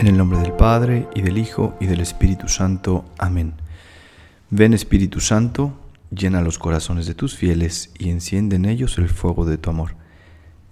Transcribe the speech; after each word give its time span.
En 0.00 0.06
el 0.06 0.16
nombre 0.16 0.38
del 0.38 0.54
Padre, 0.54 1.10
y 1.14 1.20
del 1.20 1.36
Hijo, 1.36 1.76
y 1.78 1.84
del 1.84 2.00
Espíritu 2.00 2.48
Santo. 2.48 3.04
Amén. 3.18 3.52
Ven 4.48 4.72
Espíritu 4.72 5.20
Santo, 5.20 5.78
llena 6.10 6.40
los 6.40 6.58
corazones 6.58 7.04
de 7.04 7.14
tus 7.14 7.36
fieles, 7.36 7.92
y 7.98 8.08
enciende 8.08 8.56
en 8.56 8.64
ellos 8.64 8.96
el 8.96 9.10
fuego 9.10 9.44
de 9.44 9.58
tu 9.58 9.68
amor. 9.68 9.96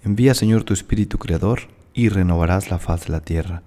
Envía, 0.02 0.32
Señor, 0.32 0.64
tu 0.64 0.73
Espíritu 0.73 1.18
Creador, 1.18 1.68
y 1.92 2.09
renovarás 2.09 2.70
la 2.70 2.78
faz 2.78 3.04
de 3.04 3.12
la 3.12 3.20
tierra. 3.20 3.62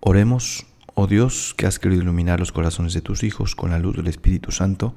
Oremos, 0.00 0.66
oh 0.94 1.06
Dios, 1.06 1.54
que 1.56 1.66
has 1.66 1.78
querido 1.78 2.02
iluminar 2.02 2.40
los 2.40 2.50
corazones 2.50 2.92
de 2.92 3.02
tus 3.02 3.22
hijos 3.22 3.54
con 3.54 3.70
la 3.70 3.78
luz 3.78 3.94
del 3.94 4.08
Espíritu 4.08 4.50
Santo, 4.50 4.96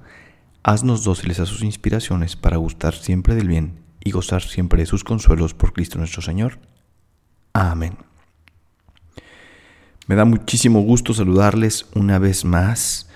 haznos 0.63 1.03
dóciles 1.03 1.39
a 1.39 1.45
sus 1.45 1.61
inspiraciones 1.61 2.35
para 2.35 2.57
gustar 2.57 2.95
siempre 2.95 3.35
del 3.35 3.47
bien 3.47 3.83
y 4.03 4.09
gozar 4.09 4.41
siempre 4.41 4.81
de 4.81 4.87
sus 4.87 5.03
consuelos 5.03 5.53
por 5.53 5.73
Cristo 5.73 5.99
nuestro 5.99 6.23
Señor. 6.23 6.57
Amén. 7.53 8.08
Me 10.09 10.15
da 10.15 10.25
muchísimo 10.25 10.81
gusto 10.81 11.13
saludarles 11.13 11.85
una 11.93 12.17
vez 12.17 12.43
más 12.43 13.07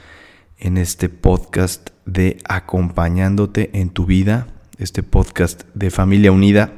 en 0.60 0.78
este 0.78 1.10
podcast 1.10 1.90
de 2.06 2.38
Acompañándote 2.48 3.72
en 3.74 3.90
tu 3.90 4.06
vida, 4.06 4.46
este 4.78 5.02
podcast 5.02 5.64
de 5.74 5.90
Familia 5.90 6.32
Unida. 6.32 6.76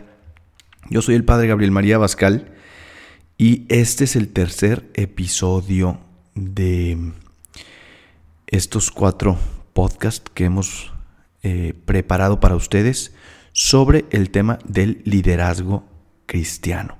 Yo 0.89 1.01
soy 1.01 1.15
el 1.15 1.25
Padre 1.25 1.47
Gabriel 1.47 1.71
María 1.71 1.97
Bascal 1.97 2.53
y 3.37 3.65
este 3.67 4.05
es 4.05 4.15
el 4.15 4.29
tercer 4.29 4.89
episodio 4.93 5.99
de 6.33 7.11
estos 8.47 8.91
cuatro 8.91 9.37
podcasts 9.73 10.31
que 10.33 10.45
hemos 10.45 10.93
eh, 11.43 11.73
preparado 11.83 12.39
para 12.39 12.55
ustedes 12.55 13.13
sobre 13.51 14.05
el 14.11 14.29
tema 14.29 14.59
del 14.65 15.01
liderazgo 15.03 15.83
cristiano. 16.25 16.97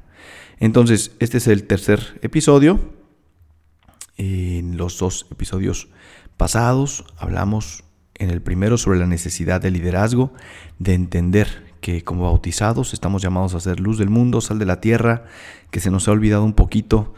Entonces, 0.60 1.14
este 1.20 1.38
es 1.38 1.48
el 1.48 1.64
tercer 1.64 2.20
episodio 2.22 2.95
en 4.18 4.78
los 4.78 4.98
dos 4.98 5.28
episodios 5.32 5.90
pasados 6.38 7.06
hablamos 7.18 7.84
en 8.16 8.30
el 8.30 8.42
primero 8.42 8.78
sobre 8.78 9.00
la 9.00 9.08
necesidad 9.08 9.62
de 9.62 9.72
liderazgo, 9.72 10.34
de 10.80 10.94
entender 10.94 11.66
que 11.82 12.04
como 12.04 12.24
bautizados 12.24 12.94
estamos 12.94 13.22
llamados 13.22 13.54
a 13.54 13.60
ser 13.60 13.80
luz 13.80 13.98
del 13.98 14.10
mundo, 14.10 14.42
sal 14.42 14.58
de 14.58 14.66
la 14.66 14.82
tierra, 14.82 15.26
que 15.70 15.80
se 15.80 15.92
nos 15.92 16.08
ha 16.08 16.12
olvidado 16.12 16.44
un 16.44 16.54
poquito 16.54 17.14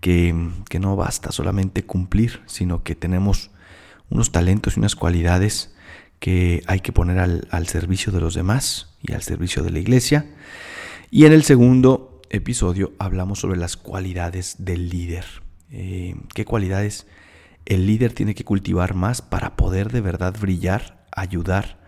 que, 0.00 0.34
no 0.80 0.96
basta 0.96 1.30
solamente 1.32 1.84
cumplir, 1.84 2.40
sino 2.46 2.82
que 2.82 2.94
tenemos 2.94 3.50
unos 4.08 4.32
talentos 4.32 4.76
y 4.76 4.80
unas 4.80 4.96
cualidades 4.96 5.74
que 6.18 6.62
hay 6.66 6.80
que 6.80 6.92
poner 6.92 7.18
al, 7.18 7.48
al 7.50 7.68
servicio 7.68 8.12
de 8.12 8.20
los 8.20 8.34
demás 8.34 8.94
y 9.00 9.12
al 9.12 9.22
servicio 9.22 9.62
de 9.62 9.70
la 9.70 9.78
iglesia. 9.78 10.26
Y 11.10 11.26
en 11.26 11.32
el 11.32 11.44
segundo 11.44 12.20
episodio 12.28 12.92
hablamos 12.98 13.40
sobre 13.40 13.58
las 13.58 13.76
cualidades 13.76 14.56
del 14.58 14.88
líder. 14.88 15.24
Eh, 15.70 16.16
qué 16.34 16.44
cualidades 16.44 17.06
el 17.66 17.86
líder 17.86 18.12
tiene 18.12 18.34
que 18.34 18.44
cultivar 18.44 18.94
más 18.94 19.22
para 19.22 19.56
poder 19.56 19.92
de 19.92 20.00
verdad 20.00 20.34
brillar, 20.40 21.04
ayudar 21.12 21.78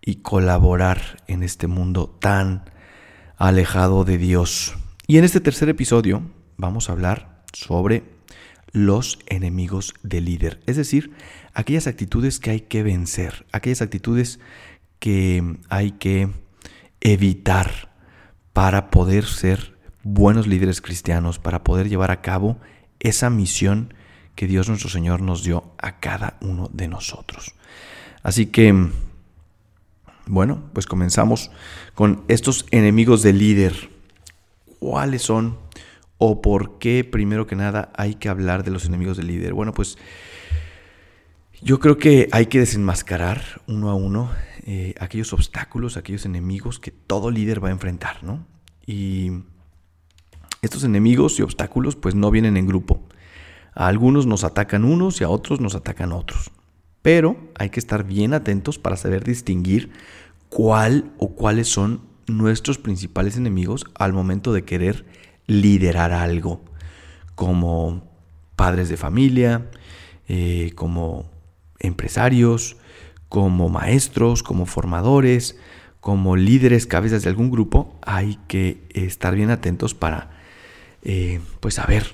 y 0.00 0.16
colaborar 0.16 1.22
en 1.26 1.42
este 1.42 1.66
mundo 1.66 2.08
tan 2.20 2.64
alejado 3.36 4.04
de 4.04 4.18
Dios. 4.18 4.76
Y 5.06 5.18
en 5.18 5.24
este 5.24 5.40
tercer 5.40 5.68
episodio 5.68 6.22
vamos 6.56 6.88
a 6.88 6.92
hablar 6.92 7.42
sobre 7.52 8.04
los 8.72 9.18
enemigos 9.26 9.94
del 10.02 10.26
líder, 10.26 10.60
es 10.66 10.76
decir, 10.76 11.12
aquellas 11.54 11.86
actitudes 11.86 12.38
que 12.38 12.50
hay 12.50 12.60
que 12.60 12.82
vencer, 12.82 13.46
aquellas 13.50 13.80
actitudes 13.80 14.40
que 14.98 15.56
hay 15.70 15.92
que 15.92 16.28
evitar 17.00 17.94
para 18.52 18.90
poder 18.90 19.24
ser 19.24 19.78
buenos 20.02 20.46
líderes 20.46 20.80
cristianos, 20.80 21.38
para 21.38 21.64
poder 21.64 21.88
llevar 21.88 22.10
a 22.10 22.20
cabo 22.20 22.58
esa 23.00 23.30
misión 23.30 23.94
que 24.34 24.46
Dios 24.46 24.68
nuestro 24.68 24.88
Señor 24.88 25.20
nos 25.20 25.42
dio 25.42 25.72
a 25.78 25.98
cada 26.00 26.38
uno 26.40 26.70
de 26.72 26.88
nosotros. 26.88 27.54
Así 28.22 28.46
que, 28.46 28.88
bueno, 30.26 30.62
pues 30.72 30.86
comenzamos 30.86 31.50
con 31.94 32.24
estos 32.28 32.66
enemigos 32.70 33.22
del 33.22 33.38
líder. 33.38 33.90
¿Cuáles 34.78 35.22
son 35.22 35.58
o 36.18 36.40
por 36.40 36.78
qué, 36.78 37.04
primero 37.04 37.46
que 37.46 37.56
nada, 37.56 37.90
hay 37.96 38.14
que 38.14 38.28
hablar 38.28 38.64
de 38.64 38.70
los 38.70 38.84
enemigos 38.84 39.16
del 39.16 39.26
líder? 39.26 39.54
Bueno, 39.54 39.72
pues 39.72 39.98
yo 41.60 41.80
creo 41.80 41.98
que 41.98 42.28
hay 42.30 42.46
que 42.46 42.60
desenmascarar 42.60 43.42
uno 43.66 43.90
a 43.90 43.94
uno 43.94 44.30
eh, 44.64 44.94
aquellos 45.00 45.32
obstáculos, 45.32 45.96
aquellos 45.96 46.26
enemigos 46.26 46.78
que 46.78 46.90
todo 46.90 47.30
líder 47.30 47.64
va 47.64 47.68
a 47.68 47.72
enfrentar, 47.72 48.22
¿no? 48.22 48.46
Y 48.86 49.32
estos 50.62 50.84
enemigos 50.84 51.38
y 51.38 51.42
obstáculos 51.42 51.96
pues 51.96 52.14
no 52.14 52.30
vienen 52.30 52.56
en 52.56 52.66
grupo. 52.66 53.02
A 53.74 53.86
algunos 53.86 54.26
nos 54.26 54.44
atacan 54.44 54.84
unos 54.84 55.20
y 55.20 55.24
a 55.24 55.28
otros 55.28 55.60
nos 55.60 55.74
atacan 55.74 56.12
otros. 56.12 56.50
Pero 57.02 57.36
hay 57.58 57.70
que 57.70 57.80
estar 57.80 58.04
bien 58.04 58.34
atentos 58.34 58.78
para 58.78 58.96
saber 58.96 59.24
distinguir 59.24 59.92
cuál 60.48 61.12
o 61.18 61.34
cuáles 61.34 61.68
son 61.68 62.02
nuestros 62.26 62.78
principales 62.78 63.36
enemigos 63.36 63.86
al 63.94 64.12
momento 64.12 64.52
de 64.52 64.64
querer 64.64 65.06
liderar 65.46 66.12
algo, 66.12 66.60
como 67.34 68.02
padres 68.56 68.88
de 68.88 68.96
familia, 68.96 69.70
eh, 70.28 70.72
como 70.74 71.30
empresarios, 71.78 72.76
como 73.28 73.68
maestros, 73.68 74.42
como 74.42 74.66
formadores, 74.66 75.56
como 76.00 76.36
líderes, 76.36 76.86
cabezas 76.86 77.22
de 77.22 77.30
algún 77.30 77.50
grupo, 77.50 77.98
hay 78.02 78.38
que 78.48 78.82
estar 78.90 79.34
bien 79.34 79.50
atentos 79.50 79.94
para 79.94 80.37
eh, 81.10 81.40
pues 81.60 81.76
saber 81.76 82.04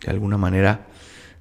de 0.00 0.08
alguna 0.08 0.38
manera 0.38 0.86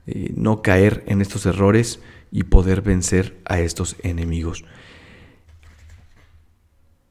eh, 0.07 0.33
no 0.35 0.63
caer 0.63 1.03
en 1.05 1.21
estos 1.21 1.45
errores 1.45 1.99
y 2.31 2.45
poder 2.45 2.81
vencer 2.81 3.37
a 3.45 3.59
estos 3.59 3.95
enemigos. 4.01 4.65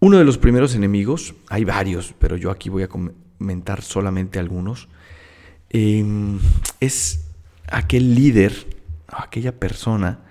Uno 0.01 0.19
de 0.19 0.25
los 0.25 0.37
primeros 0.37 0.75
enemigos, 0.75 1.37
hay 1.49 1.63
varios, 1.63 2.13
pero 2.19 2.37
yo 2.37 2.51
aquí 2.51 2.71
voy 2.71 2.83
a 2.83 2.89
comentar 2.89 3.83
solamente 3.83 4.41
algunos, 4.41 4.89
em, 5.71 6.41
es 6.81 7.27
aquel 7.69 8.17
líder, 8.17 8.67
aquella 9.07 9.61
persona 9.61 10.25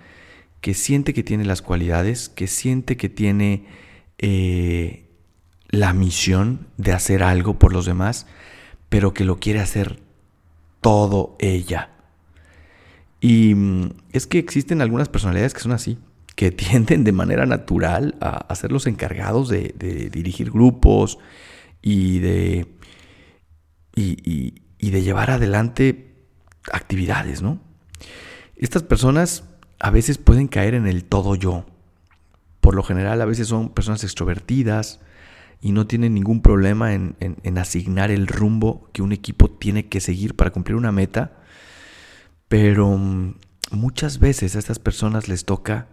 que 0.59 0.73
siente 0.73 1.13
que 1.13 1.23
tiene 1.23 1.45
las 1.45 1.61
cualidades, 1.61 2.27
que 2.27 2.47
siente 2.47 2.97
que 2.97 3.07
tiene 3.07 3.65
eh, 4.17 5.07
la 5.69 5.93
misión 5.93 6.67
de 6.75 6.91
hacer 6.91 7.23
algo 7.23 7.57
por 7.57 7.71
los 7.71 7.85
demás, 7.85 8.27
pero 8.93 9.11
que 9.11 9.25
lo 9.25 9.39
quiere 9.39 9.59
hacer 9.59 10.03
todo 10.79 11.35
ella. 11.39 11.89
Y 13.19 13.55
mm, 13.55 13.89
es 14.11 14.27
que 14.27 14.37
existen 14.37 14.83
algunas 14.83 15.09
personalidades 15.09 15.55
que 15.55 15.61
son 15.61 15.71
así, 15.71 15.97
que 16.35 16.51
tienden 16.51 17.03
de 17.03 17.11
manera 17.11 17.47
natural 17.47 18.15
a, 18.21 18.53
ser 18.53 18.71
los 18.71 18.85
encargados 18.85 19.49
de, 19.49 19.73
dirigir 20.13 20.51
grupos 20.51 21.17
y 21.81 22.19
de, 22.19 22.67
y, 23.95 24.51
de 24.79 25.01
llevar 25.01 25.31
adelante 25.31 26.13
actividades, 26.71 27.41
¿no? 27.41 27.59
Estas 28.55 28.83
personas 28.83 29.43
a 29.79 29.89
veces 29.89 30.19
pueden 30.19 30.47
caer 30.47 30.75
en 30.75 30.85
el 30.85 31.03
todo 31.03 31.33
yo. 31.33 31.65
Por 32.61 32.75
lo 32.75 32.83
general 32.83 33.23
a 33.23 33.25
veces 33.25 33.47
son 33.47 33.69
personas 33.69 34.03
extrovertidas, 34.03 34.99
y 35.63 35.71
no 35.71 35.87
tienen 35.87 36.13
ningún 36.13 36.41
problema 36.41 36.93
en, 36.93 37.15
asignar 37.57 38.11
el 38.11 38.27
rumbo 38.27 38.89
que 38.91 39.01
un 39.01 39.13
equipo 39.13 39.49
tiene 39.49 39.87
que 39.87 40.01
seguir 40.01 40.35
para 40.35 40.51
cumplir 40.51 40.75
una 40.75 40.91
meta. 40.91 41.37
Pero 42.49 42.97
mm, 42.97 43.35
muchas 43.71 44.19
veces 44.19 44.57
a 44.57 44.59
estas 44.59 44.79
personas 44.79 45.29
les 45.29 45.45
toca 45.45 45.87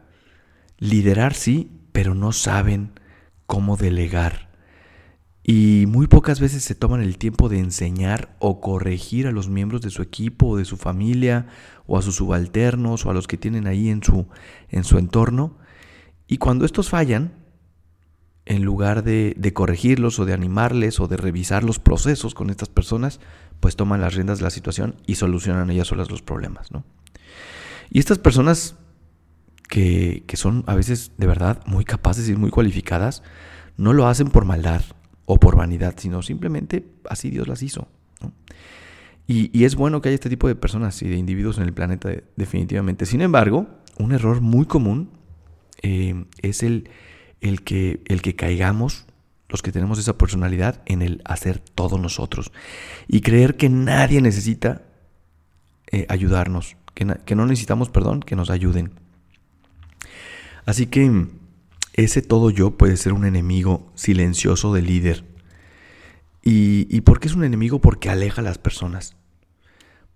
liderar, 0.79 1.35
sí, 1.35 1.71
pero 1.93 2.17
no 2.17 2.33
saben 2.33 2.99
cómo 3.47 3.77
delegar. 3.77 4.51
Y 5.45 5.85
muy 5.87 6.09
pocas 6.09 6.41
veces 6.41 6.65
se 6.65 6.75
toman 6.75 7.01
el 7.01 7.17
tiempo 7.17 7.49
de 7.49 7.61
enseñar 7.61 8.35
o 8.41 8.61
corregir 8.61 9.29
a 9.29 9.33
los 9.33 9.49
miembros 9.49 9.83
de 9.83 9.91
su 9.91 10.03
equipo 10.03 10.49
o 10.49 10.57
de 10.57 10.65
su 10.65 10.79
familia 10.79 11.47
o 11.87 11.97
a 11.97 12.03
sus 12.03 12.17
subalternos 12.17 13.07
o 13.07 13.11
a 13.11 13.15
los 13.15 13.29
que 13.29 13.37
tienen 13.37 13.69
ahí 13.69 13.89
en 13.89 14.03
su, 14.03 14.27
en 14.69 14.83
su 14.83 14.99
entorno. 14.99 15.59
Y 16.27 16.39
cuando 16.39 16.65
estos 16.65 16.89
fallan, 16.89 17.35
en 18.51 18.65
lugar 18.65 19.05
de, 19.05 19.53
corregirlos 19.55 20.19
o 20.19 20.25
de 20.25 20.33
animarles 20.33 20.99
o 20.99 21.07
de 21.07 21.17
revisar 21.17 21.63
los 21.63 21.79
procesos 21.79 22.35
con 22.35 22.51
estas 22.51 22.69
personas, 22.69 23.21
pues 23.61 23.77
toman 23.77 24.01
las 24.01 24.17
riendas 24.17 24.39
de 24.39 24.45
la 24.45 24.51
situación 24.51 24.97
y 25.07 25.15
solucionan 25.15 25.71
ellas 25.71 25.87
solas 25.87 26.11
los 26.11 26.21
problemas, 26.21 26.73
¿no? 26.73 26.83
Y 27.91 28.01
estas 28.01 28.19
personas 28.19 28.75
que, 29.69 30.25
son 30.35 30.65
a 30.67 30.75
veces 30.75 31.13
de 31.17 31.29
verdad 31.29 31.63
muy 31.65 31.85
capaces 31.85 32.29
y 32.29 32.35
muy 32.35 32.51
cualificadas, 32.51 33.23
no 33.77 33.93
lo 33.93 34.09
hacen 34.09 34.31
por 34.31 34.45
maldad 34.45 34.83
o 35.27 35.39
por 35.39 35.55
vanidad, 35.55 35.95
sino 35.99 36.21
simplemente 36.21 36.85
así 37.09 37.31
Dios 37.31 37.47
las 37.47 37.63
hizo. 37.63 37.87
Y, 39.29 39.63
es 39.63 39.77
bueno 39.77 40.01
que 40.01 40.09
haya 40.09 40.17
este 40.17 40.29
tipo 40.29 40.49
de 40.49 40.57
personas 40.57 41.01
y 41.03 41.09
de 41.09 41.17
individuos 41.17 41.59
en 41.59 41.63
el 41.63 41.73
planeta 41.73 42.11
definitivamente. 42.35 43.07
Sin 43.07 43.21
embargo, 43.21 43.69
un 43.97 44.11
error 44.11 44.41
muy 44.41 44.67
común 44.67 45.11
eh, 45.83 46.25
es 46.43 46.65
el 46.65 46.91
el 47.41 47.63
que, 47.63 48.03
el 48.07 48.23
que 48.23 48.37
caigamos, 48.37 49.07
los 49.49 49.63
que 49.63 49.73
tenemos 49.73 49.99
esa 49.99 50.17
personalidad, 50.17 50.83
en 50.87 51.03
el 51.03 51.23
hacer 51.25 51.59
todo 51.59 51.99
nosotros. 51.99 52.53
Y 53.09 53.21
creer 53.21 53.57
que 53.57 53.69
nadie 53.69 54.21
necesita 54.21 54.83
eh, 55.91 56.07
ayudarnos, 56.09 56.77
que, 56.95 57.07
que 57.25 57.35
no 57.35 57.47
necesitamos, 57.47 57.91
perdón, 57.91 58.21
que 58.21 58.37
nos 58.37 58.51
ayuden. 58.51 58.93
Así 60.67 60.87
que 60.87 61.27
ese 61.95 62.23
todo 62.23 62.51
yo 62.51 62.77
puede 62.77 62.97
ser 62.97 63.13
un 63.13 63.25
enemigo 63.25 63.91
silencioso 63.95 64.73
del 64.73 64.87
líder. 64.87 65.25
¿Y, 66.43 66.87
¿Y 66.95 67.01
por 67.03 67.21
qué 67.21 67.29
es 67.29 67.35
un 67.35 67.45
enemigo? 67.45 67.81
Porque 67.81 68.09
aleja 68.09 68.41
a 68.41 68.45
las 68.45 68.59
personas, 68.59 69.17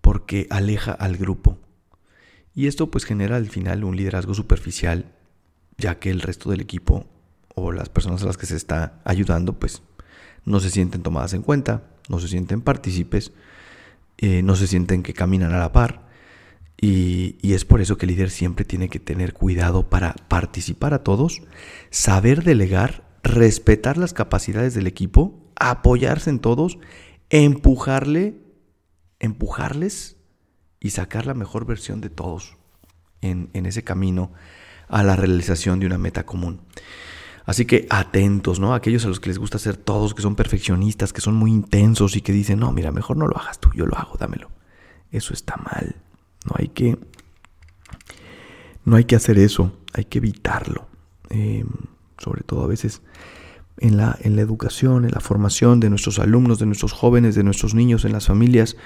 porque 0.01 0.47
aleja 0.51 0.93
al 0.93 1.17
grupo. 1.17 1.59
Y 2.55 2.69
esto 2.69 2.91
pues 2.91 3.05
genera 3.05 3.37
al 3.37 3.49
final 3.49 3.83
un 3.83 3.97
liderazgo 3.97 4.33
superficial, 4.33 5.13
ya 5.77 5.99
que 5.99 6.11
el 6.11 6.21
resto 6.21 6.51
del 6.51 6.61
equipo 6.61 7.07
o 7.55 7.73
las 7.73 7.89
personas 7.89 8.23
a 8.23 8.27
las 8.27 8.37
que 8.37 8.47
se 8.47 8.57
está 8.57 9.01
ayudando, 9.05 9.59
pues 9.59 9.83
no 10.45 10.61
se 10.61 10.71
sienten 10.71 11.03
tomadas 11.03 11.33
en 11.35 11.43
cuenta, 11.43 11.85
no 12.09 12.19
se 12.19 12.29
sienten 12.29 12.61
partícipes, 12.61 13.33
eh, 14.19 14.43
no 14.43 14.57
se 14.57 14.67
sienten 14.67 15.03
que 15.03 15.15
caminan 15.15 15.53
a 15.53 15.59
la 15.59 15.73
par. 15.73 16.05
Y, 16.81 17.37
y, 17.41 17.55
es 17.55 17.65
por 17.65 17.81
eso 17.81 17.97
que 17.97 18.05
el 18.05 18.11
líder 18.11 18.31
siempre 18.31 18.65
tiene 18.65 18.89
que 18.89 18.99
tener 18.99 19.33
cuidado 19.33 19.89
para 19.89 20.15
participar 20.29 20.93
a 20.93 21.03
todos, 21.03 21.43
saber 21.91 22.43
delegar, 22.43 23.09
respetar 23.23 23.97
las 23.97 24.13
capacidades 24.13 24.75
del 24.75 24.87
equipo, 24.87 25.51
apoyarse 25.57 26.31
en 26.31 26.41
todos, 26.41 26.79
empujarle, 27.31 28.35
empujarles 29.19 30.17
y 30.81 30.91
sacar 30.91 31.27
la 31.27 31.35
mejor 31.35 31.65
versión 31.65 32.01
de 32.01 32.11
todos 32.11 32.57
en, 33.23 33.51
en 33.55 33.67
ese 33.67 33.85
camino 33.85 34.33
a 34.89 35.03
la 35.03 35.17
realización 35.17 35.81
de 35.81 35.87
una 35.87 35.97
meta 35.97 36.27
común. 36.27 36.61
Así 37.47 37.67
que 37.67 37.87
atentos, 37.91 38.59
¿no? 38.59 38.75
Aquellos 38.75 39.05
a 39.05 39.09
los 39.09 39.21
que 39.21 39.29
les 39.29 39.39
gusta 39.39 39.59
ser 39.59 39.77
todos, 39.77 40.15
que 40.15 40.23
son 40.23 40.35
perfeccionistas, 40.35 41.13
que 41.13 41.21
son 41.21 41.35
muy 41.35 41.51
intensos 41.51 42.17
y 42.17 42.23
que 42.23 42.33
dicen, 42.33 42.59
no, 42.59 42.73
mira, 42.73 42.91
mejor 42.91 43.17
no 43.17 43.27
lo 43.27 43.37
hagas 43.37 43.61
tú, 43.61 43.71
yo 43.75 43.87
lo 43.87 43.97
hago, 43.97 44.17
dámelo. 44.19 44.51
Eso 45.11 45.35
está 45.35 45.57
mal. 45.57 45.97
No 46.47 46.55
hay 46.59 46.69
que, 46.69 46.99
no 48.85 48.97
hay 48.97 49.05
que 49.05 49.17
hacer 49.17 49.39
eso, 49.39 49.79
hay 49.93 50.07
que 50.07 50.19
evitarlo. 50.19 50.87
Em, 51.29 51.69
sobre 52.19 52.43
todo 52.43 52.65
a 52.65 52.67
veces 52.67 53.03
en 53.79 53.99
la, 53.99 54.17
en 54.21 54.37
la 54.37 54.43
educación, 54.43 55.05
en 55.05 55.11
la 55.11 55.21
formación 55.21 55.81
de 55.81 55.91
nuestros 55.91 56.19
alumnos, 56.19 56.59
de 56.59 56.67
nuestros 56.67 56.93
jóvenes, 56.93 57.35
de 57.35 57.45
nuestros 57.45 57.75
niños, 57.75 58.07
en 58.07 58.13
las 58.13 58.27
familias. 58.27 58.77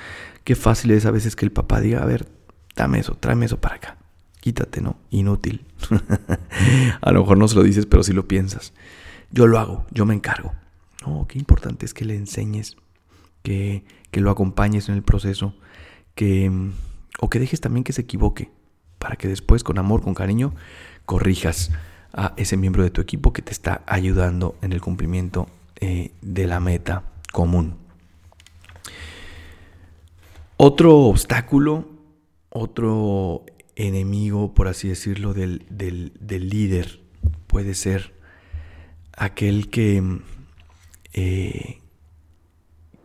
Qué 0.43 0.57
fácil 0.57 0.91
es 0.91 1.07
a 1.07 1.13
veces 1.13 1.37
que 1.37 1.45
el 1.45 1.53
papá 1.53 1.81
diga, 1.81 2.03
a 2.03 2.07
ver, 2.07 2.27
dame 2.75 2.99
eso, 2.99 3.15
tráeme 3.15 3.47
eso 3.47 3.61
para 3.61 3.77
acá 3.77 3.99
quítate, 4.49 4.81
¿no? 4.81 4.97
Inútil. 5.11 5.67
a 7.03 7.13
lo 7.13 7.21
mejor 7.21 7.37
no 7.37 7.49
se 7.49 7.55
lo 7.55 7.63
dices, 7.63 7.85
pero 7.85 8.03
sí 8.03 8.15
lo 8.15 8.27
piensas. 8.27 8.73
Yo 9.31 9.47
lo 9.47 9.59
hago, 9.59 9.85
yo 9.91 10.07
me 10.07 10.15
encargo. 10.15 10.55
No, 11.07 11.27
qué 11.29 11.39
importante 11.39 11.85
es 11.85 11.93
que 11.93 12.07
le 12.07 12.17
enseñes, 12.17 12.77
que, 13.43 13.85
que 14.11 14.23
lo 14.23 14.31
acompañes 14.31 14.89
en 14.89 14.95
el 14.95 15.03
proceso, 15.03 15.55
que, 16.15 16.51
o 17.21 17.29
que 17.29 17.39
dejes 17.39 17.61
también 17.61 17.85
que 17.85 17.93
se 17.93 18.01
equivoque, 18.01 18.51
para 18.99 19.17
que 19.17 19.29
después, 19.29 19.63
con 19.63 19.79
amor, 19.79 20.01
con 20.01 20.15
cariño, 20.15 20.55
corrijas 21.05 21.71
a 22.15 22.33
ese 22.39 22.57
miembro 22.57 22.83
de 22.83 22.91
tu 22.91 23.03
equipo 23.03 23.35
que 23.35 23.43
te 23.43 23.53
está 23.53 23.83
ayudando 23.87 24.57
en 24.63 24.73
el 24.73 24.81
cumplimiento 24.81 25.47
eh, 25.79 26.13
de 26.23 26.47
la 26.47 26.59
meta 26.59 27.03
común. 27.35 27.75
Otro 30.57 30.97
obstáculo, 31.01 31.87
otro 32.49 33.45
enemigo, 33.79 34.53
por 34.55 34.69
así 34.69 34.89
decirlo, 34.89 35.33
del, 35.33 35.65
líder. 36.21 37.01
Puede 37.47 37.75
ser 37.75 38.13
aquel 39.17 39.71
que, 39.71 40.21
eh, 41.15 41.79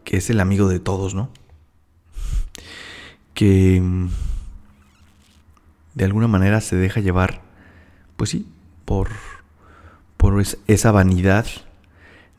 que 0.04 0.18
es 0.18 0.30
el 0.30 0.40
amigo 0.40 0.68
de 0.68 0.80
todos, 0.80 1.14
¿no? 1.14 1.30
Que 3.34 3.81
de 5.94 6.06
alguna 6.06 6.28
manera 6.28 6.60
se 6.60 6.75
deja 6.75 7.00
llevar, 7.00 7.42
pues 8.18 8.31
sí, 8.31 8.48
por, 8.86 9.10
por 10.18 10.44
esa 10.68 10.92
vanidad 10.92 11.46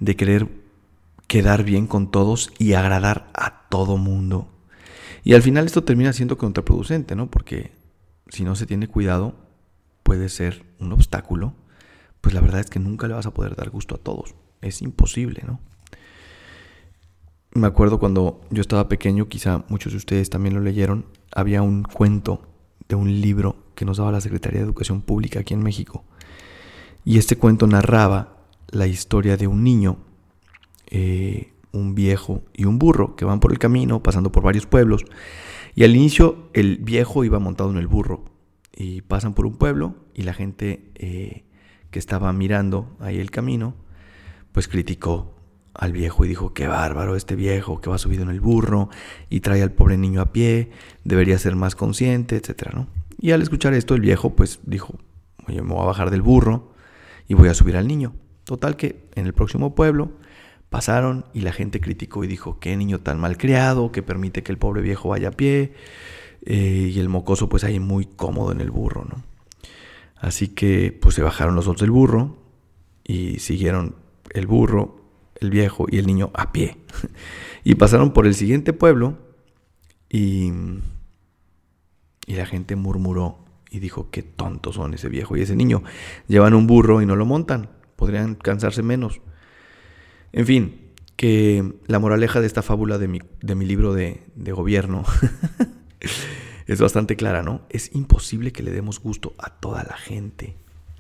de 0.01 0.17
querer 0.17 0.49
quedar 1.29 1.63
bien 1.63 1.87
con 1.87 2.11
todos 2.11 2.53
y 2.59 2.73
agradar 2.73 3.31
a 3.33 3.69
todo 3.69 3.97
mundo. 3.97 4.49
Y 5.23 5.35
al 5.35 5.43
final 5.43 5.67
esto 5.67 5.85
termina 5.85 6.13
siendo 6.13 6.37
contraproducente, 6.37 7.17
¿no? 7.17 7.29
Porque 7.31 7.73
si 8.35 8.45
no 8.45 8.57
se 8.57 8.67
tiene 8.67 8.89
cuidado, 8.89 9.37
puede 10.03 10.29
ser 10.29 10.65
un 10.81 10.93
obstáculo, 10.93 11.55
pues 12.21 12.35
la 12.35 12.41
verdad 12.41 12.61
es 12.61 12.71
que 12.71 12.81
nunca 12.81 13.07
le 13.07 13.15
vas 13.15 13.27
a 13.27 13.33
poder 13.33 13.55
dar 13.55 13.71
gusto 13.71 13.95
a 13.95 13.99
todos. 13.99 14.35
Es 14.61 14.83
imposible, 14.83 15.43
¿no? 15.47 15.61
Me 17.53 17.69
acuerdo 17.69 18.01
cuando 18.01 18.41
yo 18.51 18.61
estaba 18.61 18.89
pequeño, 18.89 19.29
quizá 19.29 19.65
muchos 19.69 19.93
de 19.93 19.99
ustedes 19.99 20.31
también 20.31 20.55
lo 20.55 20.61
leyeron, 20.61 21.07
había 21.33 21.63
un 21.63 21.85
cuento 21.85 22.43
de 22.89 22.97
un 22.97 23.21
libro 23.21 23.57
que 23.77 23.85
nos 23.85 23.99
daba 23.99 24.11
la 24.11 24.21
Secretaría 24.21 24.59
de 24.59 24.65
Educación 24.65 25.03
Pública 25.03 25.41
aquí 25.41 25.55
en 25.55 25.63
México. 25.63 26.05
Y 27.05 27.19
este 27.19 27.37
cuento 27.37 27.69
narraba 27.69 28.39
la 28.69 28.89
historia 28.89 29.37
de 29.37 29.47
un 29.47 29.63
niño, 29.63 29.99
eh, 30.91 31.53
un 31.71 31.95
viejo 31.95 32.43
y 32.53 32.65
un 32.65 32.79
burro 32.79 33.15
que 33.15 33.25
van 33.25 33.39
por 33.39 33.53
el 33.53 33.59
camino, 33.59 34.03
pasando 34.03 34.33
por 34.33 34.43
varios 34.43 34.67
pueblos, 34.67 35.05
y 35.75 35.85
al 35.85 35.95
inicio 35.95 36.51
el 36.53 36.79
viejo 36.79 37.25
iba 37.25 37.39
montado 37.39 37.71
en 37.71 37.79
el 37.79 37.87
burro 37.87 38.25
y 38.77 39.03
pasan 39.03 39.35
por 39.35 39.47
un 39.47 39.57
pueblo 39.57 39.97
y 40.15 40.23
la 40.23 40.35
gente 40.35 40.91
eh, 40.95 41.45
que 41.91 41.99
estaba 41.99 42.33
mirando 42.33 42.97
ahí 43.01 43.19
el 43.19 43.31
camino, 43.31 43.75
pues 44.53 44.69
criticó 44.69 45.35
al 45.75 45.93
viejo 45.93 46.25
y 46.25 46.29
dijo, 46.29 46.55
qué 46.55 46.69
bárbaro 46.69 47.17
este 47.17 47.35
viejo 47.35 47.81
que 47.81 47.91
va 47.91 47.99
subido 47.99 48.23
en 48.23 48.31
el 48.31 48.41
burro 48.41 48.89
y 49.29 49.41
trae 49.41 49.63
al 49.63 49.73
pobre 49.73 49.97
niño 49.97 50.21
a 50.21 50.33
pie, 50.33 50.71
debería 51.03 51.39
ser 51.39 51.57
más 51.57 51.75
consciente, 51.75 52.37
etcétera, 52.37 52.73
¿no? 52.75 52.87
Y 53.21 53.33
al 53.33 53.43
escuchar 53.43 53.75
esto 53.75 53.95
el 53.95 54.01
viejo 54.01 54.37
pues 54.37 54.61
dijo, 54.65 54.95
oye, 55.49 55.63
me 55.63 55.73
voy 55.75 55.83
a 55.83 55.87
bajar 55.87 56.11
del 56.11 56.23
burro 56.23 56.73
y 57.27 57.35
voy 57.35 57.49
a 57.49 57.55
subir 57.55 57.77
al 57.77 57.89
niño. 57.89 58.15
Total 58.45 58.77
que 58.77 59.09
en 59.15 59.27
el 59.27 59.33
próximo 59.33 59.75
pueblo 59.75 60.13
Pasaron 60.75 61.25
y 61.33 61.43
la 61.43 61.53
gente 61.53 61.81
criticó 61.81 62.25
y 62.25 62.27
dijo, 62.27 62.59
qué 62.59 62.77
niño 62.77 62.99
tan 62.99 63.21
mal 63.21 63.39
criado, 63.39 63.93
que 63.93 64.03
permite 64.03 64.43
que 64.43 64.51
el 64.51 64.59
pobre 64.59 64.83
viejo 64.83 65.11
vaya 65.11 65.29
a 65.29 65.31
pie. 65.31 65.73
Eh, 66.45 66.91
y 66.93 66.99
el 66.99 67.09
mocoso 67.09 67.49
pues 67.49 67.63
ahí 67.63 67.79
muy 67.79 68.07
cómodo 68.07 68.51
en 68.51 68.61
el 68.61 68.73
burro, 68.73 69.05
¿no? 69.05 69.23
Así 70.17 70.49
que 70.49 70.91
pues 70.91 71.15
se 71.15 71.23
bajaron 71.23 71.55
los 71.55 71.67
dos 71.67 71.77
del 71.77 71.93
burro 71.93 72.39
y 73.05 73.39
siguieron 73.39 73.95
el 74.31 74.49
burro, 74.49 75.01
el 75.37 75.51
viejo 75.51 75.87
y 75.89 75.99
el 75.99 76.09
niño 76.09 76.33
a 76.35 76.51
pie. 76.51 76.77
y 77.63 77.77
pasaron 77.77 78.13
por 78.13 78.27
el 78.27 78.35
siguiente 78.35 78.73
pueblo 78.73 79.17
y, 80.11 80.51
y 82.27 82.35
la 82.35 82.47
gente 82.47 82.75
murmuró 82.75 83.39
y 83.71 83.79
dijo, 83.79 84.11
qué 84.11 84.25
tontos 84.25 84.75
son 84.75 84.95
ese 84.95 85.09
viejo 85.09 85.37
y 85.37 85.43
ese 85.43 85.55
niño. 85.55 85.85
Llevan 86.27 86.53
un 86.53 86.67
burro 86.67 87.01
y 87.01 87.07
no 87.07 87.15
lo 87.15 87.27
montan, 87.27 87.71
podrían 87.95 88.35
cansarse 88.35 88.83
menos. 88.83 89.21
En 90.37 90.47
fin, 90.47 90.81
que 91.15 91.75
la 91.87 92.01
moraleja 92.01 92.41
de 92.41 92.49
esta 92.49 92.63
fábula 92.63 92.99
de 92.99 93.07
mi, 93.07 93.21
de 93.41 93.55
mi 93.55 93.65
libro 93.65 93.95
de, 93.95 94.25
de 94.35 94.51
gobierno 94.51 95.05
es 96.67 96.81
bastante 96.81 97.15
clara, 97.15 97.45
¿no? 97.45 97.63
Es 97.71 97.95
imposible 97.95 98.51
que 98.51 98.65
le 98.65 98.73
demos 98.73 98.99
gusto 98.99 99.33
a 99.39 99.51
toda 99.51 99.85
la 99.85 99.97
gente. 99.97 100.57